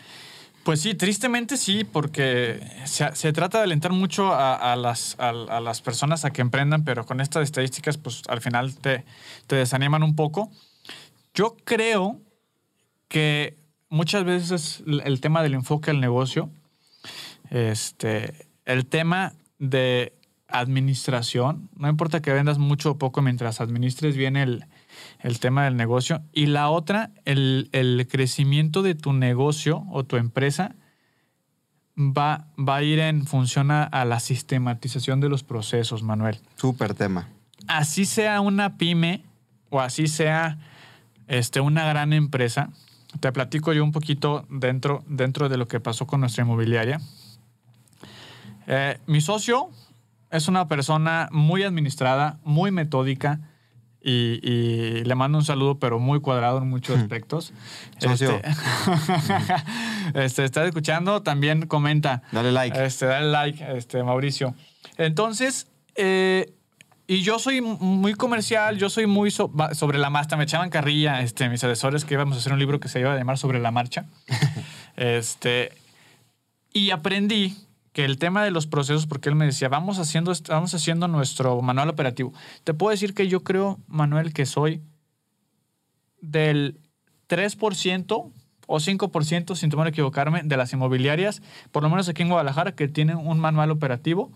[0.64, 5.30] Pues sí, tristemente sí, porque se, se trata de alentar mucho a, a las, a,
[5.30, 9.06] a las personas a que emprendan, pero con estas estadísticas, pues al final te,
[9.46, 10.50] te desaniman un poco.
[11.38, 12.20] Yo creo
[13.06, 13.56] que
[13.88, 16.50] muchas veces el, tema del enfoque al negocio,
[17.50, 24.34] este, el tema de administración, no importa que vendas mucho o poco mientras administres bien
[24.34, 24.64] el,
[25.20, 26.22] el tema del negocio.
[26.32, 30.74] Y la otra, el, el crecimiento de tu negocio o tu empresa
[31.96, 36.40] va, va a ir en función a, a la sistematización de los procesos, Manuel.
[36.56, 37.28] Súper tema.
[37.68, 39.22] Así sea una pyme
[39.70, 40.58] o así sea
[41.28, 42.70] este, una gran empresa,
[43.20, 47.00] te platico yo un poquito dentro, dentro de lo que pasó con nuestra inmobiliaria.
[48.66, 49.70] Eh, mi socio
[50.30, 53.40] es una persona muy administrada, muy metódica
[54.00, 57.52] y, y le mando un saludo, pero muy cuadrado en muchos aspectos.
[57.98, 58.40] Socio.
[58.42, 59.54] Este,
[60.24, 62.22] este, está escuchando, también comenta.
[62.32, 62.84] Dale like.
[62.84, 64.54] Este, dale like, este, Mauricio.
[64.96, 66.54] Entonces, eh,
[67.10, 70.36] y yo soy muy comercial, yo soy muy so- sobre la marcha.
[70.36, 73.14] Me echaban carrilla este, mis asesores que íbamos a hacer un libro que se iba
[73.14, 74.04] a llamar Sobre la Marcha.
[74.96, 75.72] este,
[76.70, 77.56] y aprendí
[77.94, 81.62] que el tema de los procesos, porque él me decía, vamos haciendo, vamos haciendo nuestro
[81.62, 82.34] manual operativo.
[82.62, 84.82] Te puedo decir que yo creo, Manuel, que soy
[86.20, 86.78] del
[87.30, 88.32] 3%
[88.66, 91.40] o 5%, sin temor a equivocarme, de las inmobiliarias,
[91.72, 94.30] por lo menos aquí en Guadalajara, que tienen un manual operativo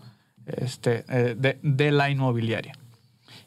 [0.45, 2.73] este, eh, de, de la inmobiliaria.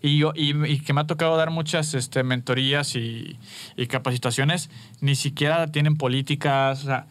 [0.03, 3.39] Y, yo, y, que me ha tocado dar muchas este, mentorías y,
[3.77, 6.83] y capacitaciones, ni siquiera tienen políticas.
[6.83, 7.07] O sea,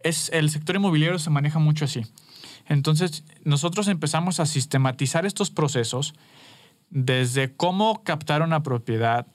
[0.00, 2.02] es, el sector inmobiliario se maneja mucho así.
[2.68, 6.14] Entonces, nosotros empezamos a sistematizar estos procesos
[6.90, 9.26] desde cómo captar una propiedad,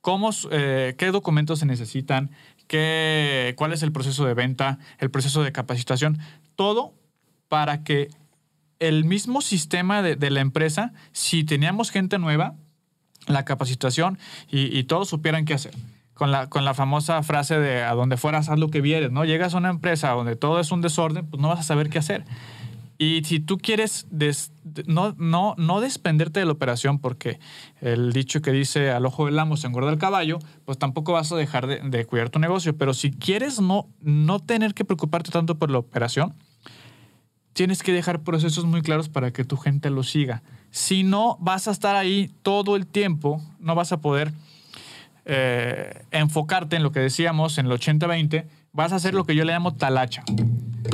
[0.00, 2.30] cómo, eh, qué documentos se necesitan,
[2.66, 6.18] qué, cuál es el proceso de venta, el proceso de capacitación,
[6.56, 6.94] todo
[7.48, 8.10] para que
[8.88, 12.54] el mismo sistema de, de la empresa, si teníamos gente nueva,
[13.26, 14.18] la capacitación
[14.50, 15.74] y, y todos supieran qué hacer.
[16.14, 19.24] Con la, con la famosa frase de a donde fueras, haz lo que vieres, ¿no?
[19.24, 21.98] Llegas a una empresa donde todo es un desorden, pues no vas a saber qué
[21.98, 22.24] hacer.
[22.98, 27.40] Y si tú quieres des- de- no, no, no desprenderte de la operación, porque
[27.80, 31.32] el dicho que dice al ojo del amo se engorda el caballo, pues tampoco vas
[31.32, 32.76] a dejar de, de cuidar tu negocio.
[32.76, 36.34] Pero si quieres no, no tener que preocuparte tanto por la operación,
[37.54, 40.42] tienes que dejar procesos muy claros para que tu gente lo siga.
[40.70, 44.32] Si no, vas a estar ahí todo el tiempo, no vas a poder
[45.24, 49.44] eh, enfocarte en lo que decíamos, en el 80-20, vas a hacer lo que yo
[49.44, 50.22] le llamo talacha.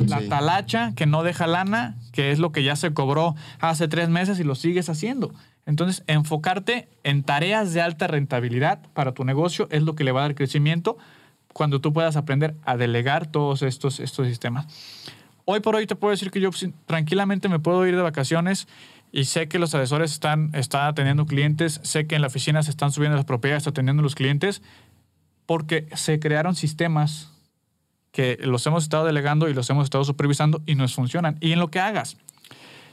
[0.06, 0.28] La Sí.
[0.28, 4.38] talacha que no deja lana, que es lo que ya se cobró hace tres meses
[4.38, 5.34] y lo sigues haciendo.
[5.66, 10.20] Entonces, enfocarte en tareas de alta rentabilidad para tu negocio es lo que le va
[10.20, 10.96] a dar crecimiento
[11.52, 14.66] cuando tú puedas aprender a delegar todos estos, estos sistemas.
[15.52, 16.50] Hoy por hoy te puedo decir que yo
[16.86, 18.68] tranquilamente me puedo ir de vacaciones
[19.10, 22.70] y sé que los asesores están, están atendiendo clientes, sé que en la oficina se
[22.70, 24.62] están subiendo las propiedades, atendiendo los clientes,
[25.46, 27.32] porque se crearon sistemas
[28.12, 31.36] que los hemos estado delegando y los hemos estado supervisando y nos funcionan.
[31.40, 32.16] Y en lo que hagas,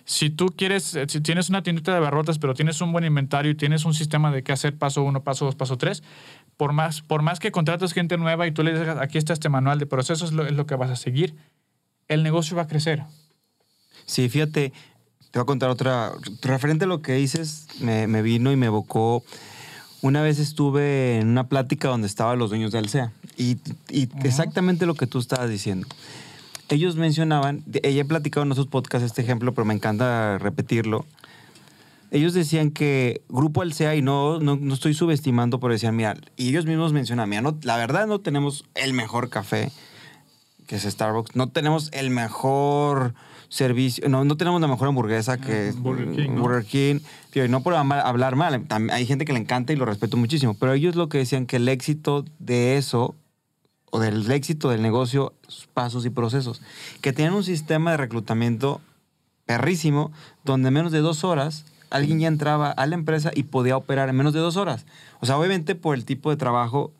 [0.05, 3.51] si tú quieres, eh, si tienes una tiendita de barrotas, pero tienes un buen inventario
[3.51, 6.01] y tienes un sistema de qué hacer paso uno, paso dos, paso tres,
[6.57, 9.47] por más, por más que contrates gente nueva y tú le digas, aquí está este
[9.47, 11.35] manual de procesos, es lo que vas a seguir,
[12.07, 13.03] el negocio va a crecer.
[14.05, 14.71] Sí, fíjate,
[15.31, 16.13] te voy a contar otra.
[16.41, 19.23] Referente a lo que dices, me, me vino y me evocó.
[20.01, 23.57] Una vez estuve en una plática donde estaban los dueños de Alsea y,
[23.89, 25.87] y exactamente lo que tú estabas diciendo.
[26.69, 31.05] Ellos mencionaban, ella he platicado en otros podcasts este ejemplo, pero me encanta repetirlo.
[32.11, 36.49] Ellos decían que Grupo Alsea, y no, no, no estoy subestimando, pero decían, mira, y
[36.49, 39.71] ellos mismos mencionan, mira, no, la verdad no tenemos el mejor café,
[40.67, 43.13] que es Starbucks, no tenemos el mejor
[43.49, 46.41] servicio, no, no tenemos la mejor hamburguesa que es Burger King, ¿no?
[46.41, 46.99] Burger King.
[47.31, 50.53] Tío, y no por hablar mal, hay gente que le encanta y lo respeto muchísimo,
[50.53, 53.15] pero ellos lo que decían que el éxito de eso,
[53.89, 55.33] o del éxito del negocio,
[55.73, 56.61] pasos y procesos,
[57.01, 58.81] que tenían un sistema de reclutamiento
[59.45, 60.11] perrísimo,
[60.43, 64.09] donde en menos de dos horas alguien ya entraba a la empresa y podía operar
[64.09, 64.85] en menos de dos horas.
[65.21, 66.91] O sea, obviamente por el tipo de trabajo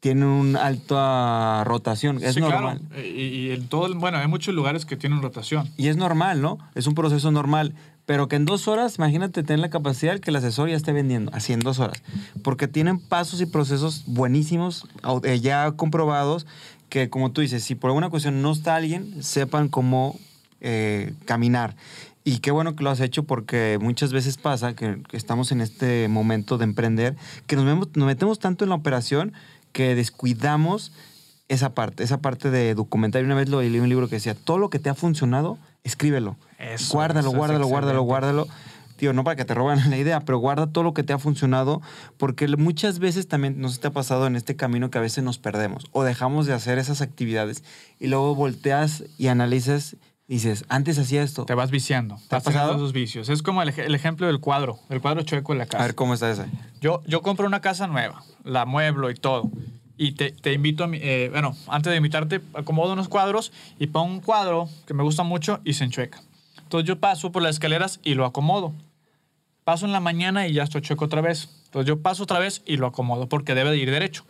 [0.00, 2.80] tiene una alta rotación, es Sí, normal.
[2.88, 3.06] claro.
[3.06, 5.68] Y, en todo, bueno, hay muchos lugares que tienen rotación.
[5.76, 6.58] Y es normal, ¿no?
[6.74, 7.74] Es un proceso normal.
[8.06, 11.30] Pero que en dos horas, imagínate tener la capacidad que el asesor ya esté vendiendo,
[11.34, 12.02] así en dos horas.
[12.42, 14.86] Porque tienen pasos y procesos buenísimos,
[15.22, 16.46] eh, ya comprobados,
[16.88, 20.18] que como tú dices, si por alguna cuestión no está alguien, sepan cómo
[20.60, 21.76] eh, caminar.
[22.24, 26.08] Y qué bueno que lo has hecho porque muchas veces pasa que, estamos en este
[26.08, 29.32] momento de emprender, que nos metemos tanto en la operación
[29.72, 30.92] que descuidamos
[31.48, 33.24] esa parte, esa parte de documentar.
[33.24, 36.36] Una vez lo leí un libro que decía, todo lo que te ha funcionado, escríbelo.
[36.58, 38.48] Eso, guárdalo, eso es guárdalo, guárdalo, guárdalo.
[38.96, 41.18] Tío, no para que te roben la idea, pero guarda todo lo que te ha
[41.18, 41.82] funcionado,
[42.18, 45.38] porque muchas veces también nos te ha pasado en este camino que a veces nos
[45.38, 47.64] perdemos o dejamos de hacer esas actividades
[47.98, 49.96] y luego volteas y analizas
[50.34, 51.44] dices, antes hacía esto.
[51.44, 52.16] Te vas viciando.
[52.28, 52.76] ¿Te ha vas teniendo pasado?
[52.84, 53.28] esos vicios.
[53.28, 55.84] Es como el, el ejemplo del cuadro, el cuadro chueco en la A casa.
[55.84, 56.46] ver cómo está ese.
[56.80, 59.50] Yo, yo compro una casa nueva, la mueblo y todo.
[59.96, 63.88] Y te, te invito a mi, eh, bueno, antes de invitarte, acomodo unos cuadros y
[63.88, 66.22] pongo un cuadro que me gusta mucho y se enchueca.
[66.62, 68.72] Entonces yo paso por las escaleras y lo acomodo.
[69.64, 71.50] Paso en la mañana y ya estoy chueco otra vez.
[71.66, 74.24] Entonces yo paso otra vez y lo acomodo porque debe de ir derecho.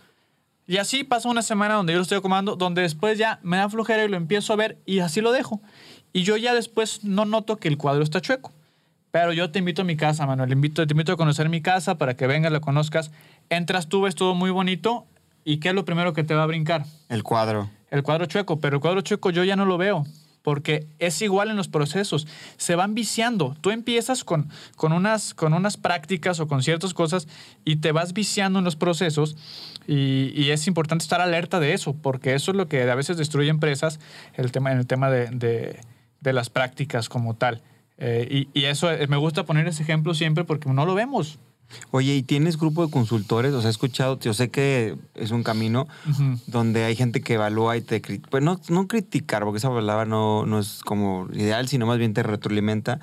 [0.67, 3.69] Y así pasa una semana donde yo lo estoy acomodando, donde después ya me da
[3.69, 5.61] flojera y lo empiezo a ver y así lo dejo.
[6.13, 8.53] Y yo ya después no noto que el cuadro está chueco.
[9.13, 10.53] Pero yo te invito a mi casa, Manuel.
[10.53, 13.11] Invito, te invito a conocer mi casa para que vengas, la conozcas.
[13.49, 15.05] Entras tú, ves todo muy bonito.
[15.45, 16.85] ¿Y qué es lo primero que te va a brincar?
[17.09, 17.71] El cuadro.
[17.91, 18.61] El cuadro chueco.
[18.61, 20.05] Pero el cuadro chueco yo ya no lo veo.
[20.43, 22.27] Porque es igual en los procesos.
[22.57, 23.57] Se van viciando.
[23.61, 27.27] Tú empiezas con, con, unas, con unas prácticas o con ciertas cosas
[27.65, 29.37] y te vas viciando en los procesos.
[29.89, 33.17] Y, y es importante estar alerta de eso, porque eso es lo que a veces
[33.17, 33.99] destruye empresas
[34.35, 35.81] el tema, en el tema de, de-
[36.21, 37.63] de las prácticas como tal.
[37.99, 41.39] Eh, y, y eso, eh, me gusta poner ese ejemplo siempre porque no lo vemos.
[41.93, 43.53] Oye, ¿y tienes grupo de consultores?
[43.53, 46.39] O sea, he escuchado, yo sé que es un camino Ujú.
[46.47, 48.29] donde hay gente que evalúa y te critica.
[48.31, 52.13] Pues no, no criticar, porque esa palabra no, no es como ideal, sino más bien
[52.13, 52.99] te retroalimenta.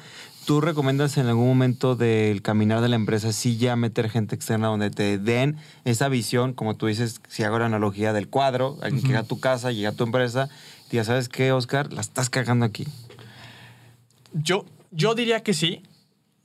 [0.45, 4.67] ¿Tú recomiendas en algún momento del caminar de la empresa sí ya meter gente externa
[4.67, 9.01] donde te den esa visión, como tú dices, si hago la analogía del cuadro, alguien
[9.01, 10.47] que llega a tu casa, llega a tu empresa,
[10.89, 12.87] y ya sabes qué, Oscar, la estás cagando aquí.
[14.33, 15.83] Yo, yo diría que sí.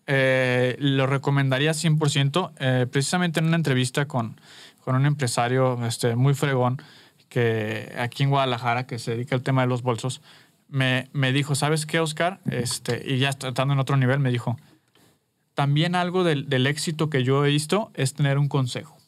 [0.07, 2.53] Eh, lo recomendaría 100%.
[2.59, 4.41] Eh, precisamente en una entrevista con,
[4.85, 6.83] con un empresario este, muy fregón
[7.29, 10.21] que aquí en Guadalajara, que se dedica al tema de los bolsos,
[10.69, 12.41] me, me dijo, ¿sabes qué, Oscar?
[12.51, 14.59] Este, y ya estando en otro nivel, me dijo,
[15.55, 18.99] también algo del, del éxito que yo he visto es tener un consejo.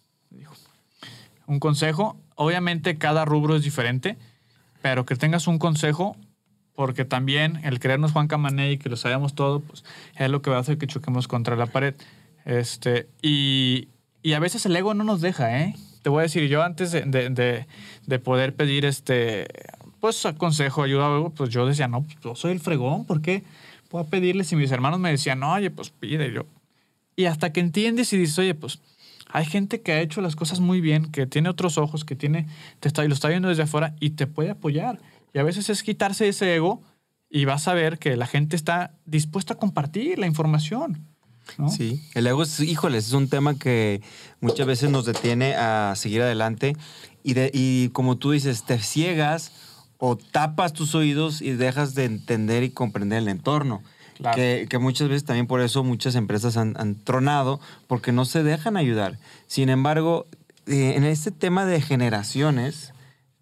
[1.46, 4.16] Un consejo, obviamente cada rubro es diferente,
[4.80, 6.16] pero que tengas un consejo
[6.74, 9.84] porque también el creernos Juan Camané y que lo sabemos todo, pues
[10.16, 11.94] es lo que va a hacer que choquemos contra la pared.
[12.44, 13.88] Este, y,
[14.22, 15.74] y a veces el ego no nos deja, ¿eh?
[16.02, 17.66] Te voy a decir, yo antes de, de- de-
[18.06, 19.46] de poder pedir este,
[20.00, 23.22] pues consejo, ayuda, o algo, pues yo decía, no, pues yo soy el fregón, ¿por
[23.22, 23.42] qué?
[23.88, 26.44] Puedo pedirles y mis hermanos me decían, no, oye, pues pide yo.
[27.16, 28.80] Y hasta que entiendes y dices, oye, pues
[29.30, 32.46] hay gente que ha hecho las cosas muy bien, que tiene otros ojos, que tiene,
[32.80, 34.98] te está, lo está viendo desde afuera y te puede apoyar.
[35.34, 36.80] Y a veces es quitarse ese ego
[37.28, 41.08] y vas a ver que la gente está dispuesta a compartir la información.
[41.58, 41.68] ¿no?
[41.68, 44.00] Sí, el ego es, híjoles, es un tema que
[44.40, 46.76] muchas veces nos detiene a seguir adelante
[47.24, 49.52] y, de, y como tú dices, te ciegas
[49.98, 53.82] o tapas tus oídos y dejas de entender y comprender el entorno.
[54.16, 54.36] Claro.
[54.36, 58.44] Que, que muchas veces también por eso muchas empresas han, han tronado porque no se
[58.44, 59.18] dejan ayudar.
[59.48, 60.26] Sin embargo,
[60.66, 62.93] eh, en este tema de generaciones,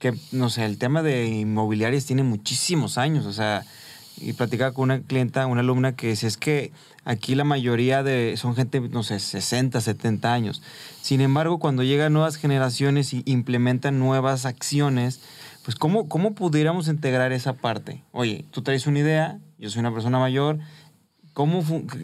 [0.02, 3.64] que no sé, el tema de inmobiliarias tiene muchísimos años, o sea,
[4.16, 6.72] y platicaba con una clienta, una alumna que dice, es que
[7.04, 10.60] aquí la mayoría de son gente, no sé, 60, 70 años.
[11.02, 15.20] Sin embargo, cuando llegan nuevas generaciones y implementan nuevas acciones,
[15.64, 18.02] pues ¿cómo, cómo pudiéramos integrar esa parte?
[18.10, 20.58] Oye, tú traes una idea, yo soy una persona mayor,
[21.32, 21.60] ¿cómo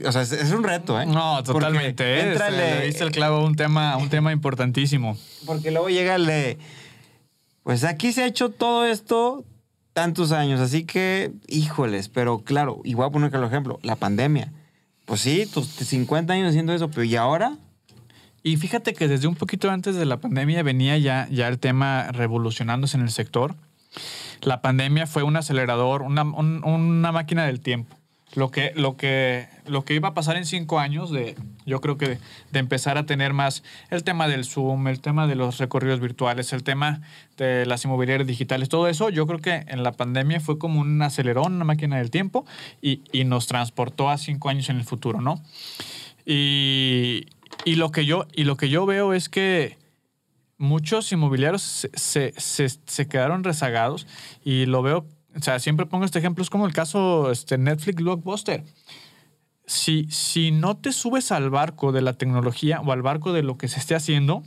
[0.06, 1.04] O sea, es, un reto, ¿eh?
[1.06, 2.04] No, totalmente.
[2.04, 2.30] ¿eh?
[2.30, 5.18] entra el Este, de- le diste el clavo a un tema, un tema importantísimo.
[5.46, 6.58] Porque luego llega el de,
[7.68, 9.44] pues aquí se ha hecho todo esto
[9.92, 14.54] tantos años, así que, híjoles, pero claro, y voy a poner claro ejemplo, la pandemia.
[15.04, 17.58] Pues sí, tus 50 años haciendo eso, pero ¿y ahora?
[18.42, 22.10] Y fíjate que desde un poquito antes de la pandemia venía ya, ya el tema
[22.10, 23.54] revolucionándose en el sector.
[24.40, 27.97] La pandemia fue un acelerador, una, un- una máquina del tiempo.
[28.34, 31.96] Lo que, lo, que, lo que iba a pasar en cinco años, de, yo creo
[31.96, 32.18] que
[32.52, 36.52] de, empezar a tener más el tema del Zoom, el tema de los recorridos virtuales,
[36.52, 37.00] el tema
[37.38, 41.00] de las inmobiliarias digitales, todo eso, yo creo que en la pandemia fue como un
[41.00, 42.44] acelerón, una máquina del tiempo
[42.82, 45.42] y, y nos transportó a cinco años en el futuro, ¿no?
[46.26, 47.26] Y,
[47.64, 49.78] y lo que yo, y lo que yo veo es que
[50.58, 54.06] muchos inmobiliarios se, se- se- se quedaron rezagados
[54.44, 55.06] y lo veo,
[55.38, 58.64] o sea, siempre pongo este ejemplo, es como el caso este, Netflix Blockbuster.
[59.66, 63.58] Si, si no te subes al barco de la tecnología o al barco de lo
[63.58, 64.42] que se esté haciendo,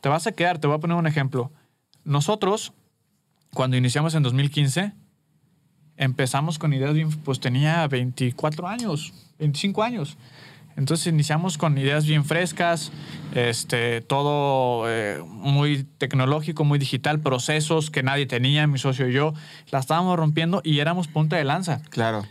[0.00, 0.58] te vas a quedar.
[0.58, 1.52] Te voy a poner un ejemplo.
[2.04, 2.72] Nosotros,
[3.52, 4.92] cuando iniciamos en 2015,
[5.96, 10.16] empezamos con ideas pues tenía 24 años, 25 años.
[10.80, 12.90] Entonces iniciamos con ideas bien frescas,
[13.34, 19.34] este, todo eh, muy tecnológico, muy digital, procesos que nadie tenía, mi socio y yo,
[19.70, 21.82] la estábamos rompiendo y éramos punta de lanza.
[21.90, 22.24] Claro,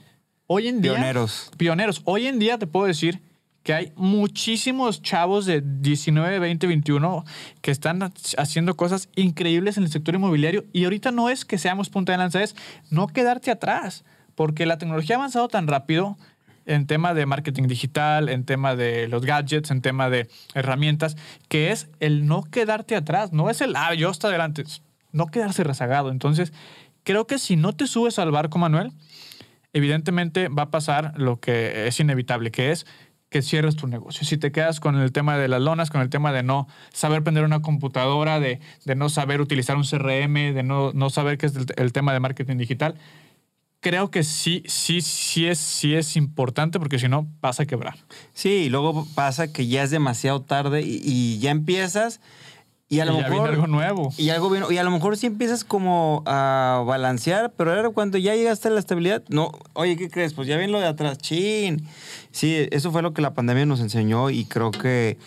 [0.48, 0.94] Hoy en día...
[0.96, 1.52] pioneros.
[1.58, 2.02] Pioneros.
[2.06, 3.22] Hoy en día te puedo decir
[3.62, 7.24] que hay muchísimos chavos de 19, 20, 21
[7.62, 11.60] que están ha- haciendo cosas increíbles en el sector inmobiliario y ahorita no es que
[11.60, 12.56] seamos punta de lanza, es
[12.90, 16.18] no quedarte atrás, porque la tecnología ha avanzado tan rápido
[16.70, 21.72] en tema de marketing digital, en tema de los gadgets, en tema de herramientas, que
[21.72, 24.64] es el no quedarte atrás, no es el, ah, yo hasta adelante,
[25.12, 26.12] no quedarse rezagado.
[26.12, 26.54] Entonces,
[27.04, 28.92] creo que si no te subes al barco, Manuel,
[29.74, 32.86] evidentemente va a pasar lo que es inevitable, que es
[33.30, 34.26] que cierres tu negocio.
[34.26, 37.24] Si te quedas con el tema de las lonas, con el tema de no saber
[37.24, 38.60] prender una computadora, de,
[38.96, 42.96] no saber utilizar un CRM, de no, saber qué es el tema de marketing digital,
[43.80, 47.98] creo que sí, sí, sí es, sí es importante porque si no vas a quebrar.
[48.34, 52.20] Sí, y luego pasa que ya es demasiado tarde y, y ya empiezas
[52.92, 53.50] y a lo Y viene mejor...
[53.50, 54.12] algo nuevo.
[54.18, 58.18] Y algo bien, y a lo mejor sí empiezas como a balancear, pero ahora cuando
[58.18, 60.34] ya llegaste a la estabilidad, no, oye, ¿qué crees?
[60.34, 61.86] Pues ya viene lo de atrás, chin.
[62.32, 65.20] Sí, eso fue lo que la pandemia nos enseñó y creo que,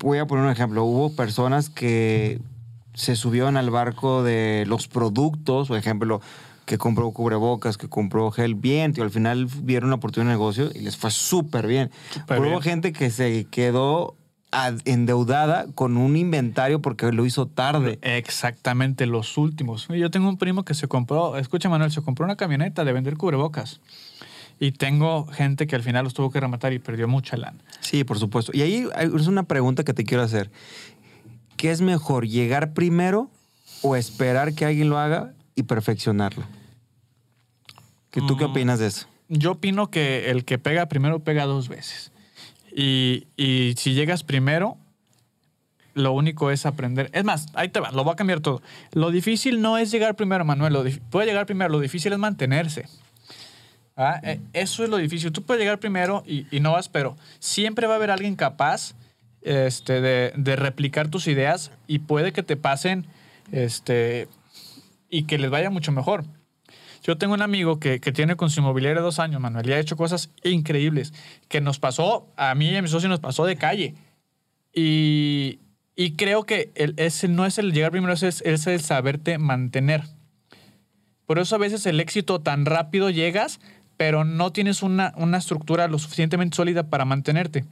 [0.00, 2.40] voy a poner un ejemplo, hubo personas que
[2.94, 6.20] se subieron al barco de los productos, por ejemplo,
[6.68, 10.70] que compró cubrebocas, que compró gel bien, tío, al final vieron una oportunidad de negocio
[10.74, 11.90] y les fue súper bien.
[12.26, 14.16] Pero hubo gente que se quedó
[14.50, 17.98] ad- endeudada con un inventario porque lo hizo tarde.
[18.02, 19.88] Exactamente, los últimos.
[19.88, 23.16] Yo tengo un primo que se compró, escucha Manuel, se compró una camioneta de vender
[23.16, 23.80] cubrebocas.
[24.60, 27.58] Y tengo gente que al final los tuvo que rematar y perdió mucha lana.
[27.80, 28.52] Sí, por supuesto.
[28.54, 30.50] Y ahí es una pregunta que te quiero hacer.
[31.56, 33.30] ¿Qué es mejor, llegar primero
[33.80, 36.44] o esperar que alguien lo haga y perfeccionarlo?
[38.10, 38.50] ¿Que ¿Tú qué Mm.
[38.50, 39.06] opinas de eso?
[39.28, 42.12] Yo opino que el que pega primero pega dos veces.
[42.74, 44.76] Y, y si llegas primero,
[45.94, 47.10] lo único es aprender.
[47.12, 48.62] Es más, ahí te va, lo voy a cambiar todo.
[48.92, 50.72] Lo difícil no es llegar primero, Manuel.
[50.72, 52.86] Lo puede llegar primero, lo difícil es mantenerse.
[53.96, 54.20] ¿Ah?
[54.22, 55.32] Eh, Eso es lo difícil.
[55.32, 58.94] Tú puedes llegar primero y, y no vas, pero siempre va a haber alguien capaz
[59.42, 63.06] este, de, de replicar tus ideas y puede que te pasen
[63.50, 64.28] este,
[65.10, 66.24] y que les vaya mucho mejor.
[67.02, 69.78] Yo tengo un amigo que, que tiene con su inmobiliaria dos años, Manuel, y ha
[69.78, 71.12] hecho cosas increíbles.
[71.48, 73.94] Que nos pasó, a mí y a mi socio nos pasó de calle.
[74.72, 75.60] Y,
[75.96, 80.04] y creo que el, ese no es el llegar primero, es, es el saberte mantener.
[81.26, 83.60] Por eso a veces el éxito tan rápido llegas,
[83.96, 87.64] pero no tienes una, una estructura lo suficientemente sólida para mantenerte.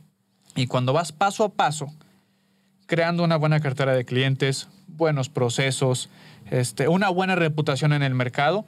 [0.56, 1.92] Y cuando vas paso a paso,
[2.86, 6.08] creando una buena cartera de clientes, buenos procesos,
[6.50, 8.64] este, una buena reputación en el mercado,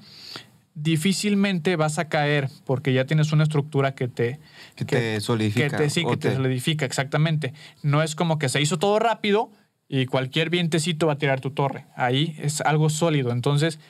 [0.75, 4.39] difícilmente vas a caer porque ya tienes una estructura que te...
[4.77, 7.53] Que te solidifica, Que te, sí, que te te- solidifica, exactamente.
[7.83, 9.51] No es como que se hizo todo rápido
[9.89, 11.87] y cualquier vientecito va a tirar tu torre.
[11.97, 13.33] Ahí es algo sólido.
[13.33, 13.81] Entonces,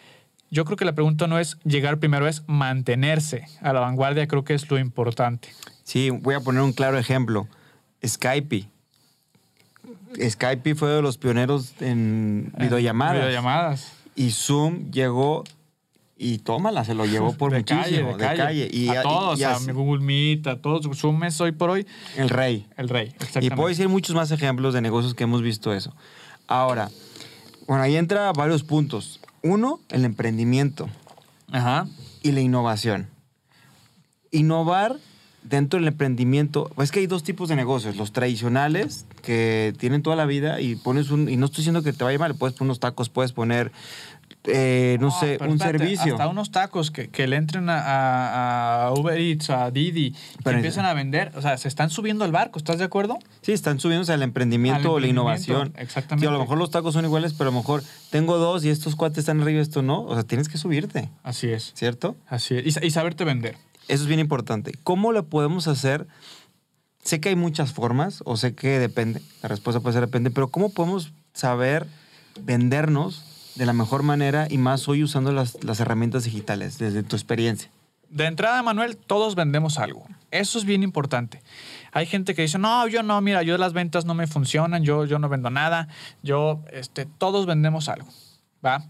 [0.50, 4.26] yo creo que la pregunta no es llegar primero, es mantenerse a la vanguardia.
[4.28, 5.48] Creo que es lo importante.
[5.82, 7.48] Sí, voy a poner un claro ejemplo.
[8.06, 8.68] Skype.
[10.20, 13.16] Skype fue de los pioneros en videollamadas.
[13.18, 13.92] Videollamadas.
[14.16, 15.44] Y Zoom llegó
[16.18, 18.16] y tómala, se lo llevó por de muchísimo.
[18.16, 18.70] calle, de calle.
[18.72, 20.86] Y, a todos, y a Google Meet, a todos.
[20.98, 22.66] Zoom es hoy por hoy el rey.
[22.76, 23.08] el rey.
[23.08, 23.56] Y Exactamente.
[23.56, 25.94] puedo decir muchos más ejemplos de negocios que hemos visto eso.
[26.48, 26.90] Ahora,
[27.68, 29.20] bueno, ahí entra varios puntos.
[29.42, 30.88] Uno, el emprendimiento
[31.52, 31.86] Ajá.
[32.22, 33.08] y la innovación.
[34.32, 34.96] Innovar
[35.42, 40.16] dentro del emprendimiento, es que hay dos tipos de negocios, los tradicionales que tienen toda
[40.16, 42.68] la vida y pones un, y no estoy diciendo que te vaya mal, puedes poner
[42.68, 43.72] unos tacos, puedes poner,
[44.44, 46.14] eh, no, sé, un espérate, servicio.
[46.14, 50.14] Hasta unos tacos que, que le entren a, Uber Eats, a Didi,
[50.44, 51.32] que empiezan a vender.
[51.36, 53.18] O sea, se están subiendo al barco, ¿estás de acuerdo?
[53.42, 55.72] Sí, están subiéndose al emprendimiento o la innovación.
[55.76, 56.26] exactamente.
[56.26, 58.70] Sí, a lo mejor los tacos son iguales, pero a lo mejor tengo dos y
[58.70, 60.02] estos cuates están arriba y esto no.
[60.02, 61.72] O sea, tienes que subirte, Así es.
[61.74, 62.16] ¿cierto?
[62.26, 62.76] Así es.
[62.76, 63.56] Y, y saberte vender.
[63.88, 64.72] Eso es bien importante.
[64.84, 66.06] ¿Cómo lo podemos hacer?
[67.02, 70.48] Sé que hay muchas formas, o sé que depende, la respuesta puede ser depende, pero
[70.48, 71.86] ¿cómo podemos saber
[72.44, 73.24] vendernos
[73.58, 77.70] de la mejor manera y más hoy usando las, las herramientas digitales, desde tu experiencia?
[78.08, 80.06] De entrada, Manuel, todos vendemos algo.
[80.30, 81.42] Eso es bien importante.
[81.92, 85.04] Hay gente que dice, no, yo no, mira, yo las ventas no me funcionan, yo,
[85.04, 85.88] yo no vendo nada,
[86.22, 88.08] yo, este, todos vendemos algo,
[88.64, 88.84] ¿va?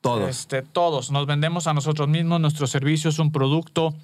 [0.00, 0.28] Todos.
[0.28, 1.10] Este, todos.
[1.10, 3.94] Nos vendemos a nosotros mismos, nuestro servicio es un producto.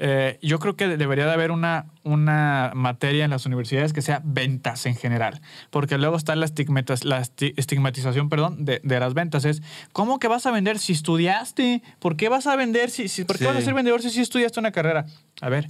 [0.00, 4.20] Eh, yo creo que debería de haber una, una materia en las universidades que sea
[4.24, 5.40] ventas en general,
[5.70, 9.44] porque luego está la, la esti- estigmatización perdón, de, de las ventas.
[9.44, 9.60] Es,
[9.92, 11.82] ¿cómo que vas a vender si estudiaste?
[11.98, 13.48] ¿Por qué vas a vender si, si- ¿por qué Sí.
[13.48, 15.06] vas a ser vendedor si, si estudiaste una carrera?
[15.40, 15.68] A ver,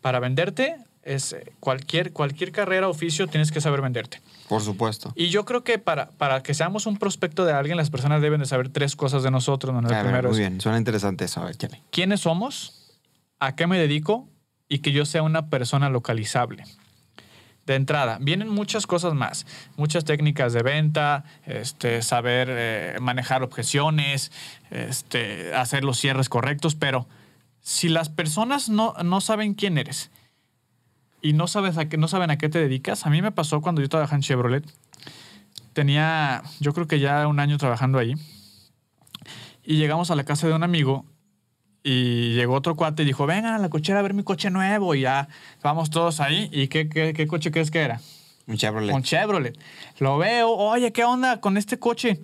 [0.00, 4.20] para venderte es eh, cualquier, cualquier carrera, oficio, tienes que saber venderte.
[4.48, 5.12] Por supuesto.
[5.14, 8.40] Y yo creo que para, para que seamos un prospecto de alguien, las personas deben
[8.40, 9.72] de saber tres cosas de nosotros.
[9.84, 11.40] Ver, Primero muy es bien, suena interesante eso.
[11.40, 11.56] A ver,
[11.90, 12.74] quiénes somos,
[13.40, 14.28] a qué me dedico
[14.68, 16.64] y que yo sea una persona localizable.
[17.66, 24.32] De entrada, vienen muchas cosas más, muchas técnicas de venta, este, saber eh, manejar objeciones,
[24.70, 27.06] este, hacer los cierres correctos, pero
[27.60, 30.10] si las personas no, no saben quién eres
[31.20, 33.60] y no, sabes a qué, no saben a qué te dedicas, a mí me pasó
[33.60, 34.64] cuando yo trabajaba en Chevrolet,
[35.74, 38.14] tenía yo creo que ya un año trabajando ahí,
[39.62, 41.04] y llegamos a la casa de un amigo
[41.90, 44.94] y llegó otro cuate y dijo, vengan a la cochera a ver mi coche nuevo.
[44.94, 45.26] Y ya
[45.62, 46.50] vamos todos ahí.
[46.52, 47.98] ¿Y qué, qué, qué coche crees que era?
[48.46, 48.94] Un Chevrolet.
[48.94, 49.58] Un Chevrolet.
[49.98, 52.20] Lo veo, oye, ¿qué onda con este coche?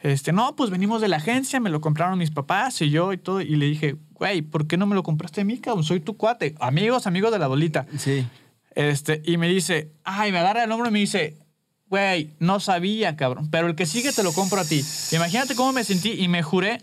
[0.00, 3.18] Este, no, pues venimos de la agencia, me lo compraron mis papás y yo y
[3.18, 3.40] todo.
[3.40, 5.84] Y le dije, güey, ¿por qué no me lo compraste a mí, cabrón?
[5.84, 6.56] Soy tu cuate.
[6.58, 7.86] Amigos, amigos de la bolita.
[7.96, 8.26] Sí.
[8.74, 11.36] Este, y me dice, ay, me agarra el hombro y me dice,
[11.86, 14.84] güey, no sabía, cabrón, pero el que sigue te lo compro a ti.
[15.12, 16.80] Imagínate cómo me sentí y me juré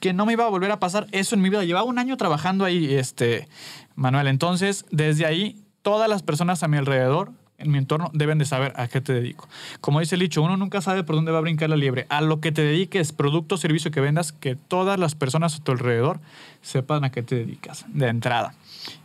[0.00, 1.64] que no me iba a volver a pasar eso en mi vida.
[1.64, 3.48] Llevaba un año trabajando ahí, este,
[3.94, 4.28] Manuel.
[4.28, 8.72] Entonces, desde ahí, todas las personas a mi alrededor, en mi entorno, deben de saber
[8.76, 9.48] a qué te dedico.
[9.80, 12.06] Como dice el dicho, uno nunca sabe por dónde va a brincar la liebre.
[12.08, 15.64] A lo que te dediques, producto o servicio que vendas, que todas las personas a
[15.64, 16.20] tu alrededor
[16.62, 18.54] sepan a qué te dedicas de entrada.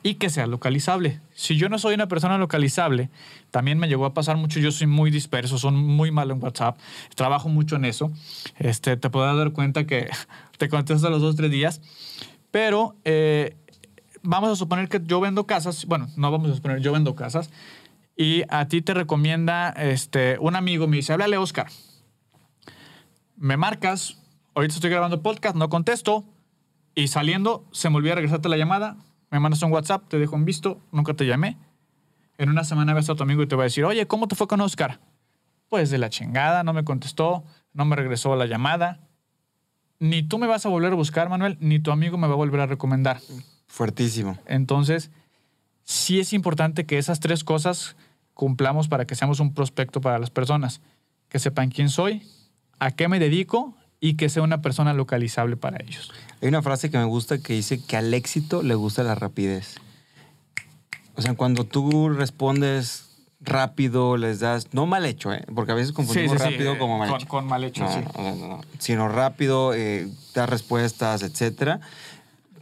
[0.02, 1.22] Y que sea localizable.
[1.34, 3.10] Si yo no soy una persona localizable,
[3.52, 4.60] también me llegó a pasar mucho.
[4.60, 6.78] Yo soy muy disperso, soy muy malo en WhatsApp,
[7.16, 8.12] trabajo mucho en eso.
[8.58, 10.10] Este, te podrás dar cuenta que
[10.58, 11.82] te contesto a los dos, tres días.
[12.52, 13.56] Pero eh,
[14.22, 15.86] vamos a suponer que yo vendo casas.
[15.86, 17.50] Bueno, no vamos a suponer, yo vendo casas.
[18.16, 21.68] Y a ti te recomienda este, un amigo, me dice, háblale Oscar.
[23.36, 24.18] Me marcas,
[24.56, 26.24] ahorita estoy grabando podcast, no contesto.
[26.96, 28.98] Y saliendo, se me olvida regresarte la llamada.
[29.34, 31.58] Me mandas un WhatsApp, te dejo un visto, nunca te llamé.
[32.38, 34.36] En una semana ves a tu amigo y te va a decir, oye, ¿cómo te
[34.36, 35.00] fue con Oscar?
[35.70, 39.00] Pues de la chingada, no me contestó, no me regresó la llamada.
[39.98, 42.36] Ni tú me vas a volver a buscar, Manuel, ni tu amigo me va a
[42.36, 43.22] volver a recomendar.
[43.66, 44.38] Fuertísimo.
[44.46, 45.10] Entonces,
[45.84, 47.96] sí es importante que esas tres cosas
[48.36, 50.80] cumplamos para que seamos un prospecto para las personas.
[51.28, 52.22] Que sepan quién soy,
[52.78, 56.12] a qué me dedico y que sea una persona localizable para ellos.
[56.44, 59.76] Hay una frase que me gusta que dice que al éxito le gusta la rapidez.
[61.16, 63.06] O sea, cuando tú respondes
[63.40, 65.46] rápido, les das, no mal hecho, ¿eh?
[65.56, 67.28] porque a veces confundimos rápido eh, como mal con, hecho.
[67.30, 68.00] con mal hecho, No, sí.
[68.18, 68.62] no, no, no, no.
[68.78, 71.80] Sino rápido, eh, dar respuestas, etcétera.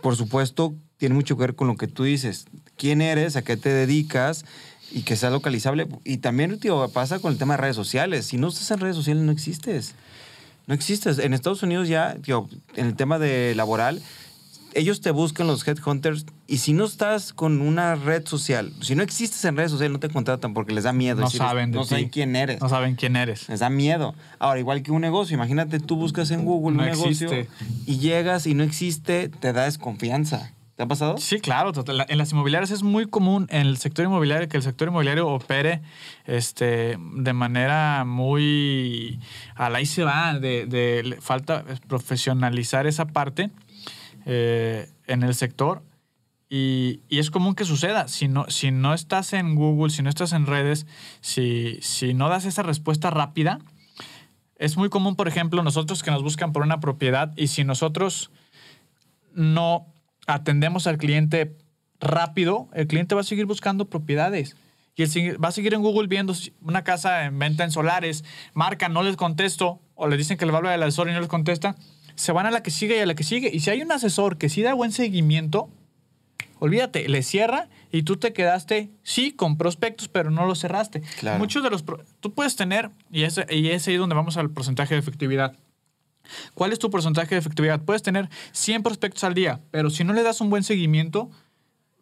[0.03, 2.45] Por supuesto, tiene mucho que ver con lo que tú dices.
[2.77, 3.35] ¿Quién eres?
[3.35, 4.45] ¿A qué te dedicas?
[4.91, 5.87] y que sea localizable.
[6.03, 8.25] Y también, tío, pasa con el tema de redes sociales.
[8.25, 9.95] Si no estás en redes sociales, no existes.
[10.67, 11.19] No existes.
[11.19, 14.01] En Estados Unidos ya, tío, en el tema de laboral,
[14.73, 19.03] ellos te buscan los headhunters y si no estás con una red social, si no
[19.03, 21.19] existes en redes sociales, no te contratan porque les da miedo.
[21.19, 21.89] No saben de No ti.
[21.89, 22.61] saben quién eres.
[22.61, 23.49] No saben quién eres.
[23.49, 24.15] Les da miedo.
[24.39, 27.49] Ahora, igual que un negocio, imagínate, tú buscas en Google No un negocio existe.
[27.85, 30.53] y llegas y no existe, te da desconfianza.
[30.75, 31.17] ¿Te ha pasado?
[31.17, 31.73] Sí, claro.
[31.73, 32.05] total.
[32.07, 35.81] En las inmobiliarias es muy común en el sector inmobiliario que el sector inmobiliario opere
[36.25, 39.19] este, de manera muy...
[39.55, 40.39] Ahí se va.
[40.39, 43.51] De, de- falta profesionalizar esa parte
[44.25, 45.83] eh, en el sector.
[46.49, 48.07] Y, y es común que suceda.
[48.07, 50.85] Si no, si no estás en Google, si no estás en redes,
[51.21, 53.59] si, si no das esa respuesta rápida,
[54.57, 58.31] es muy común, por ejemplo, nosotros que nos buscan por una propiedad y si nosotros
[59.33, 59.85] no
[60.27, 61.57] atendemos al cliente
[61.99, 64.55] rápido, el cliente va a seguir buscando propiedades.
[64.95, 69.03] Y va a seguir en Google viendo una casa en venta en solares, marca, no
[69.03, 71.29] les contesto, o le dicen que le va a hablar al asesor y no les
[71.29, 71.75] contesta,
[72.15, 73.49] se van a la que sigue y a la que sigue.
[73.51, 75.69] Y si hay un asesor que sí da buen seguimiento,
[76.59, 81.01] olvídate, le cierra y tú te quedaste, sí, con prospectos, pero no los cerraste.
[81.19, 81.39] Claro.
[81.39, 81.83] Muchos de los...
[82.19, 85.55] Tú puedes tener, y es, y es ahí donde vamos al porcentaje de efectividad.
[86.53, 87.81] ¿Cuál es tu porcentaje de efectividad?
[87.81, 91.29] Puedes tener 100 prospectos al día, pero si no le das un buen seguimiento,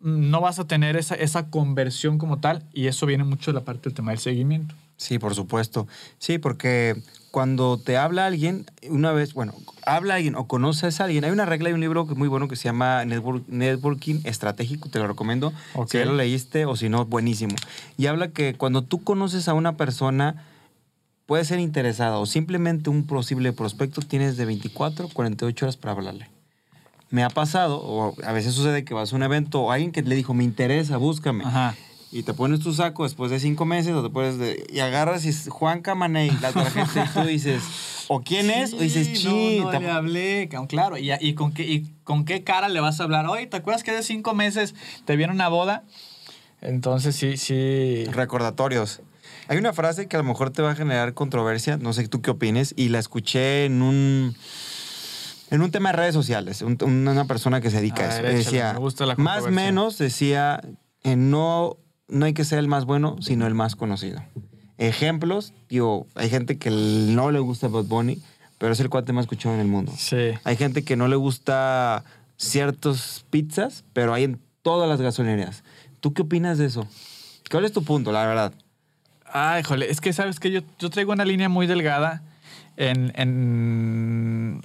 [0.02, 3.66] no vas a tener esa, esa conversión como tal y eso viene mucho de la
[3.66, 4.76] parte del tema del seguimiento.
[4.98, 5.88] Sí, por supuesto.
[6.18, 7.02] Sí, porque
[7.32, 9.54] cuando te habla alguien, una vez, bueno,
[9.86, 12.56] habla alguien o conoces a alguien, hay una regla y un libro muy bueno que
[12.58, 15.54] se llama Network- Networking Estratégico, te lo recomiendo.
[15.74, 15.92] Ok.
[15.92, 17.56] Si ya lo leíste o si no, buenísimo.
[17.98, 20.46] Y habla que cuando tú conoces a una persona,
[21.30, 25.92] puede ser interesada o simplemente un posible prospecto, tienes de 24 a 48 horas para
[25.92, 26.28] hablarle.
[27.12, 30.02] Me ha pasado, o a veces sucede que vas a un evento o alguien que
[30.02, 31.76] le dijo, me interesa, búscame Ajá.
[32.12, 35.24] y te pones tu saco después de cinco meses o te pones de, y agarras
[35.24, 37.62] y es Juan Camaney la tarjeta y tú dices
[38.08, 40.98] o quién es o dices chi no, no le hablé, claro.
[40.98, 43.28] ¿Y, y con qué, ¿Y con qué cara le vas a hablar?
[43.28, 44.74] Oye, ¿te acuerdas que hace cinco meses
[45.06, 45.84] te vieron una boda?
[46.60, 48.06] Entonces sí, sí.
[48.06, 49.04] recordatorios
[49.50, 52.22] hay una frase que a lo mejor te va a generar controversia no sé tú
[52.22, 54.36] qué opines y la escuché en un
[55.52, 58.22] en un tema de redes sociales un- una persona que se dedica a, A eso
[58.24, 60.62] ver, decía me gusta la más menos decía
[61.04, 61.76] eh, no
[62.08, 64.24] no hay que ser el más bueno sino el más conocido
[64.78, 68.22] ejemplos digo hay gente que no le gusta Bad Bunny
[68.58, 70.32] pero es el cuate más escuchado en el mundo Sí.
[70.44, 72.04] Hay gente que no le gusta
[72.38, 75.64] ciertas pizzas, pero hay en todas las gasolinerías.
[76.00, 76.88] ¿Tú qué opinas de eso?
[77.52, 78.54] ¿Cuál es tu punto, la verdad?
[79.32, 82.22] Ay, jole, es que sabes que yo, yo traigo una línea muy delgada
[82.78, 84.62] en, en,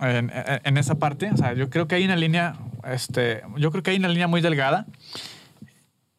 [0.00, 1.30] en, en esa parte.
[1.32, 4.26] O sea, yo creo que hay una línea, este, yo creo que hay una línea
[4.26, 4.86] muy delgada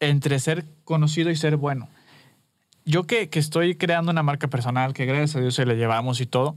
[0.00, 1.88] entre ser conocido y ser bueno.
[2.84, 6.20] Yo que, que estoy creando una marca personal, que gracias a Dios se le llevamos
[6.20, 6.56] y todo,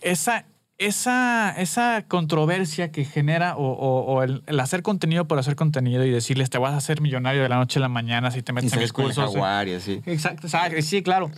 [0.00, 0.44] esa,
[0.86, 6.04] esa, esa controversia que genera o, o- o el, el hacer contenido por hacer contenido
[6.04, 8.52] y decirles te vas a hacer millonario de la noche a la mañana si te
[8.52, 9.18] Y metes en mis cursos.
[9.30, 9.32] ¿eh?
[9.32, 10.02] jaguar y así.
[10.06, 11.30] Exacto, exacto, sí, claro.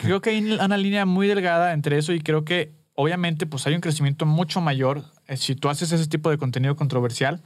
[0.00, 3.74] Creo que hay una línea muy delgada entre eso y creo que obviamente pues hay
[3.74, 7.40] un crecimiento mucho mayor eh, si tú haces ese tipo de contenido controversial.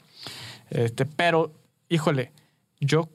[0.71, 1.53] Este, pero,
[1.89, 2.33] híjole,
[2.81, 3.09] yo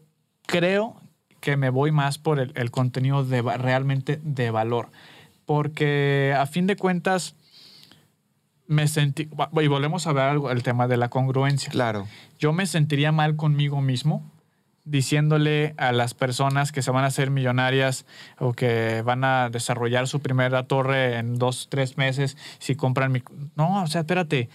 [0.45, 0.95] creo
[1.41, 4.89] que me voy más por el, el contenido de, realmente de valor.
[5.45, 7.35] Porque a fin de cuentas
[8.69, 12.07] me sentí, y volvemos a ver algo, el tema de la congruencia Claro.
[12.37, 14.31] yo me sentiría mal conmigo mismo
[14.85, 18.05] diciéndole a las personas que se van a hacer millonarias
[18.37, 23.23] o que van a desarrollar su primera torre en dos, tres meses si compran mi...
[23.55, 24.49] No, o sea, espérate.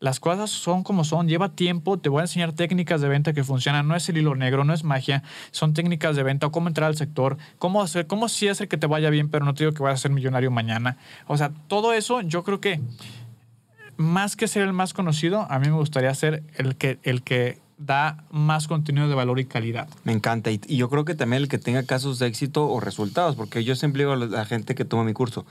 [0.00, 3.42] Las cosas son como son, lleva tiempo, te voy a enseñar técnicas de venta que
[3.42, 6.86] funcionan, no es el hilo negro, no es magia, son técnicas de venta, cómo entrar
[6.86, 9.74] al sector, cómo hacer, cómo sí hacer que te vaya bien, pero no te digo
[9.74, 10.98] que vayas a ser millonario mañana.
[11.26, 12.80] O sea, todo eso yo creo que
[13.98, 17.58] más que ser el más conocido, a mí me gustaría ser el que, el que
[17.80, 19.88] da más contenido de valor y calidad.
[20.02, 20.50] Me encanta.
[20.50, 23.62] Y, y yo creo que también el que tenga casos de éxito o resultados, porque
[23.62, 25.46] yo siempre digo a la- gente que toma mi curso,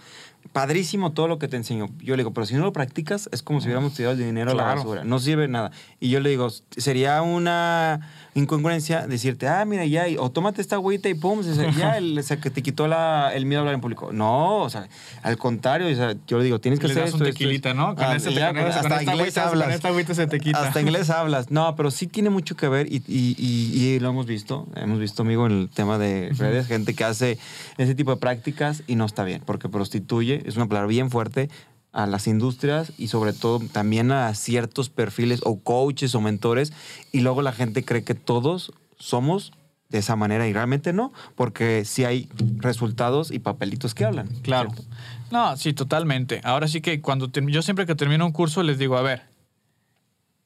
[0.52, 1.88] padrísimo todo lo que te enseño.
[2.00, 4.52] Yo le digo, pero si no lo practicas, es como si hubiéramos tirado el dinero
[4.52, 5.04] a la basura.
[5.06, 5.72] No sirve nada.
[6.02, 8.02] Y yo le digo, sería una
[8.40, 12.24] incongruencia decirte, ah, mira, ya, y- o tómate esta agüita y pum, se, ya el,
[12.24, 14.12] se- que te quitó la- el miedo a hablar en público.
[14.14, 14.88] No, o sea,
[15.24, 17.70] al contrario, o sea, yo le digo, tienes que Le hacer das un esto, tequilita,
[17.70, 17.82] esto.
[17.82, 17.96] ¿no?
[17.96, 19.76] Con Ah, ese te- ya, con ese- con hasta esta inglés agüita- con hablas.
[19.76, 20.62] esta agüita se te quita.
[20.68, 21.52] Hasta inglés hablas.
[21.52, 24.68] No, pero sí tiene mucho que ver y, y- y- y lo hemos visto.
[24.76, 27.38] Hemos visto, amigo, en el tema de redes, gente que hace
[27.78, 31.50] ese tipo de prácticas y no está bien, porque prostituye, es una palabra bien fuerte,
[31.92, 36.74] a las industrias y sobre todo también a ciertos perfiles o coaches o mentores
[37.12, 39.52] y luego la gente cree que todos somos
[39.90, 42.28] de esa manera y realmente no, porque sí hay
[42.58, 44.28] resultados y papelitos que hablan.
[44.44, 44.72] Claro.
[44.72, 44.86] ¿cierto?
[45.32, 46.42] No, sí, totalmente.
[46.44, 49.22] Ahora sí que cuando term- yo siempre que termino un curso les digo, a ver,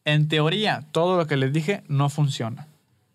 [0.06, 2.68] en teoría todo lo que les dije no funciona.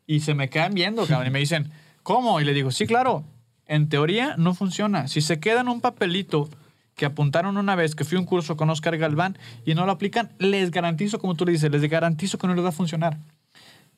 [0.06, 1.70] Y se me quedan viendo, cabrón, y me dicen,
[2.02, 2.40] ¿cómo?
[2.40, 3.24] Y le digo, sí, claro,
[3.66, 5.08] en teoría no funciona.
[5.08, 6.48] Si se quedan un papelito
[6.96, 9.92] que apuntaron una vez que fui a un curso con Oscar Galván y no lo
[9.92, 13.18] aplican, les garantizo, como tú le dices, les garantizo que no les va a funcionar.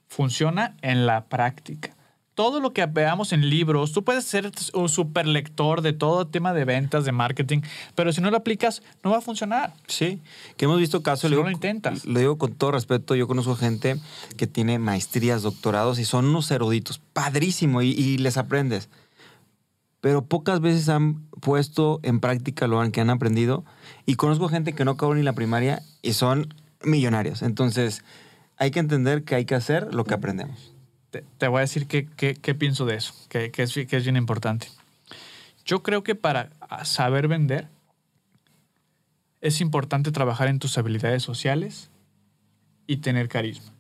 [0.09, 1.95] Funciona en la práctica.
[2.35, 6.53] Todo lo que veamos en libros, tú puedes ser un super lector de todo tema
[6.55, 7.63] de ventas, de marketing,
[7.97, 9.73] pero si no lo aplicas, no va a funcionar.
[9.89, 10.21] Sí,
[10.57, 12.05] que hemos visto casos, Si le no digo- lo intentas.
[12.05, 13.97] Lo digo con todo respeto, yo conozco gente
[14.37, 18.89] que tiene maestrías, doctorados y son unos eruditos, padrísimo, y, y les aprendes.
[20.01, 23.65] Pero pocas veces han puesto en práctica lo que han aprendido.
[24.07, 27.43] Y conozco gente que no acabó ni la primaria y son millonarios.
[27.43, 28.05] Entonces,
[28.57, 30.73] hay que entender que hay que hacer lo que aprendemos.
[31.11, 34.17] Te, voy a decir qué, qué- pienso de eso, que, que es, que es bien
[34.17, 34.69] importante.
[35.65, 36.51] Yo creo que para
[36.85, 37.69] saber vender
[39.41, 41.91] es importante trabajar en tus habilidades sociales
[42.87, 43.73] y tener carisma.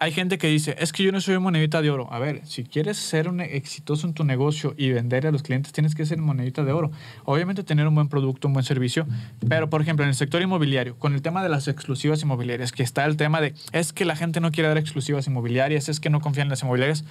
[0.00, 2.12] Hay gente que dice, es que yo no soy monedita de oro.
[2.12, 5.72] A ver, si quieres ser un exitoso en tu negocio y vender a los clientes,
[5.72, 6.90] tienes que ser monedita de oro.
[7.24, 9.06] Obviamente tener un buen producto, un buen servicio,
[9.48, 12.82] pero por ejemplo en el sector inmobiliario, con el tema de las exclusivas inmobiliarias, que
[12.82, 16.10] está el tema de, es que la gente no quiere dar exclusivas inmobiliarias, es que
[16.10, 17.04] no confían en las inmobiliarias,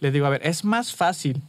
[0.00, 1.42] les digo, a ver, es más fácil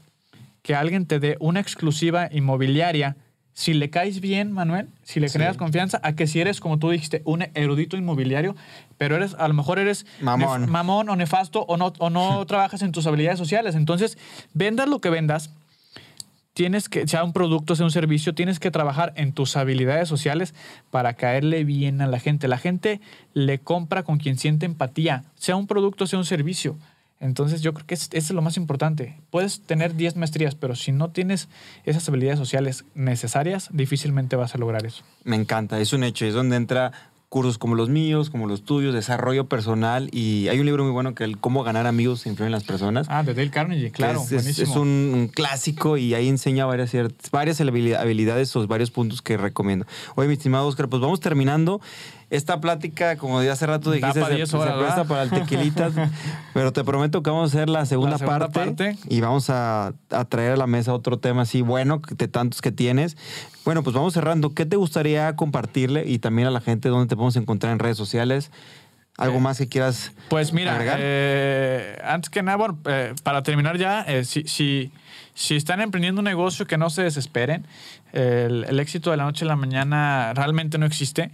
[0.62, 3.16] que alguien te dé una exclusiva inmobiliaria
[3.58, 5.34] si le caes bien, Manuel, si le Sí.
[5.34, 8.54] generas confianza, a que si eres, como tú dijiste, un erudito inmobiliario,
[8.98, 10.70] pero eres, a lo mejor eres Mamón.
[10.70, 13.74] mamón o nefasto o no, o no trabajas en tus habilidades sociales.
[13.76, 14.18] Entonces,
[14.54, 15.52] vendas lo que vendas,
[16.54, 20.54] tienes que, sea un producto, sea un servicio, tienes que trabajar en tus habilidades sociales
[20.92, 22.48] para caerle bien a la gente.
[22.50, 23.00] La gente
[23.34, 26.78] le compra con quien siente empatía, sea un producto, sea un servicio.
[27.20, 29.18] Entonces yo creo que es, eso es lo más importante.
[29.32, 31.48] Puedes tener 10 maestrías, pero si no tienes
[31.86, 35.04] esas habilidades sociales necesarias, difícilmente vas a lograr eso.
[35.24, 36.92] Me encanta, es un hecho, es donde entra
[37.30, 41.16] cursos como los míos, como los tuyos, desarrollo personal y hay un libro muy bueno
[41.16, 43.08] que el cómo ganar amigos e influir en las personas.
[43.10, 44.72] Ah, de Dale Carnegie, claro, es, es- buenísimo.
[44.72, 46.92] es un, un clásico y ahí enseña varias,
[47.32, 49.86] varias habili- habilidades o varios puntos que recomiendo.
[50.16, 51.82] Oye, mi estimado Oscar, pues vamos terminando.
[52.30, 55.08] Esta plática, como de hace rato dijiste, se, 10 se horas, presta ¿verdad?
[55.08, 55.92] para el tequilita,
[56.54, 58.98] pero te prometo que vamos a hacer la segunda, segunda parte, parte.
[59.10, 62.72] y vamos a, a traer a la mesa otro tema así bueno, de tantos que
[62.72, 63.16] tienes.
[63.64, 64.54] Bueno, pues vamos cerrando.
[64.54, 67.98] ¿Qué te gustaría compartirle y también a la gente dónde te podemos encontrar en redes
[67.98, 68.52] sociales?
[69.18, 73.78] ¿Algo Eh, más que quieras Pues mira, eh, antes que nada, bueno, eh, para terminar
[73.78, 74.92] ya, eh, si, si,
[75.34, 77.66] si están emprendiendo un negocio, que no se desesperen.
[78.12, 81.32] El, el éxito de la noche a la mañana realmente no existe.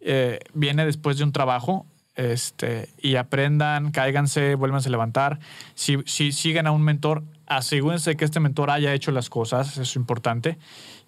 [0.00, 1.86] Eh, viene después de un trabajo.
[2.14, 5.38] Este, y aprendan, cáiganse, vuélvanse a levantar.
[5.76, 9.82] Si, si siguen a un mentor, asegúrense que este mentor haya hecho las cosas, eso
[9.82, 10.58] es importante.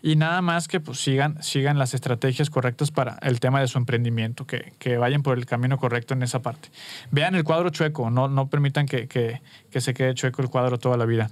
[0.02, 3.76] Y nada más que pues, sigan, sigan las estrategias correctas para el tema de su
[3.76, 6.68] emprendimiento, que, vayan por el camino correcto en esa parte.
[7.10, 10.78] Vean el cuadro chueco, no, no permitan que, que- que se quede chueco el cuadro
[10.78, 11.28] toda la vida.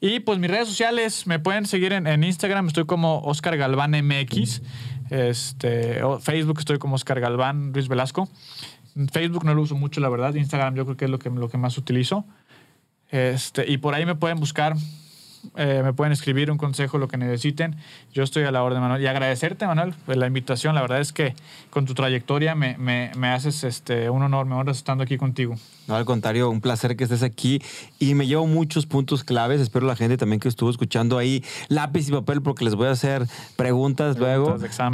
[0.00, 3.92] Y pues mis redes sociales me pueden seguir en, en Instagram, estoy como Oscar Galván
[3.92, 4.60] MX.
[5.14, 8.28] Este, Facebook estoy como Oscar Galván Luis Velasco.
[9.12, 10.34] Facebook no lo uso mucho, la verdad.
[10.34, 12.24] Instagram yo creo que es lo que, más utilizo.
[13.10, 14.74] Este, y por ahí me pueden buscar,
[15.54, 17.76] eh, me pueden escribir un consejo, lo que necesiten.
[18.12, 19.02] Yo estoy a la orden, Manuel.
[19.02, 20.74] Y agradecerte, Manuel, por la invitación.
[20.74, 21.36] La verdad es que
[21.70, 25.54] con tu trayectoria me haces este, un honor, me honras estando aquí contigo.
[25.86, 27.60] No, al contrario, un placer que estés aquí
[27.98, 29.60] y me llevo muchos puntos claves.
[29.60, 32.92] Espero la gente también que estuvo escuchando ahí lápiz y papel porque les voy a
[32.92, 33.26] hacer
[33.56, 34.46] preguntas, luego.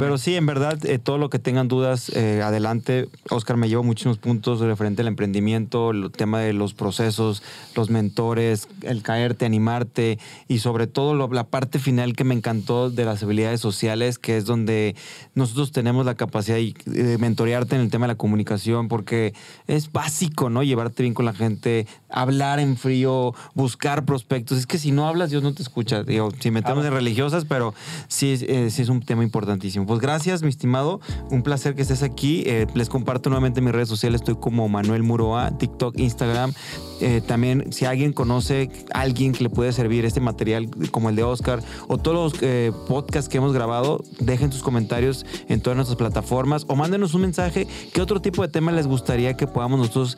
[0.05, 3.07] Pero sí, en verdad, eh, todo lo que tengan dudas, eh, adelante.
[3.29, 7.41] Oscar me llevo muchísimos puntos referente al emprendimiento, el tema de los procesos,
[7.75, 12.89] los mentores, el caerte, animarte y sobre todo lo- la parte final que me encantó
[12.89, 14.95] de las habilidades sociales, que es donde
[15.35, 19.33] nosotros tenemos la capacidad de de mentorearte en el tema de la comunicación porque
[19.67, 20.63] es básico, ¿no?
[20.81, 24.57] Llevarte bien con la gente, hablar en frío, buscar prospectos.
[24.57, 26.01] Es que si no hablas, Dios no te escucha.
[26.03, 27.75] Digo, si metemos en religiosas, pero
[28.07, 29.85] sí, es- eh, sí es un tema importantísimo.
[29.85, 30.99] Pues gracias, mi estimado.
[31.29, 32.41] Un placer que estés aquí.
[32.47, 34.21] Eh, les comparto nuevamente mis redes sociales.
[34.21, 36.51] Estoy como Manuel Muroa, TikTok, Instagram.
[36.99, 41.15] Eh, también, si alguien conoce a alguien que le puede servir este material como el
[41.15, 45.97] de Oscar o todos los podcasts que hemos grabado, dejen sus comentarios en todas nuestras
[45.97, 47.67] plataformas o mándenos un mensaje.
[47.93, 50.17] ¿Qué otro tipo de tema les gustaría que podamos nosotros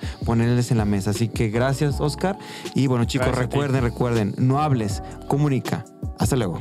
[0.54, 1.10] ponerles en la mesa?
[1.10, 2.38] Así que gracias, Oscar.
[2.76, 5.84] Y bueno, chicos, Gracias recuerden, recuerden, no hables, comunica.
[6.20, 6.60] Hasta luego.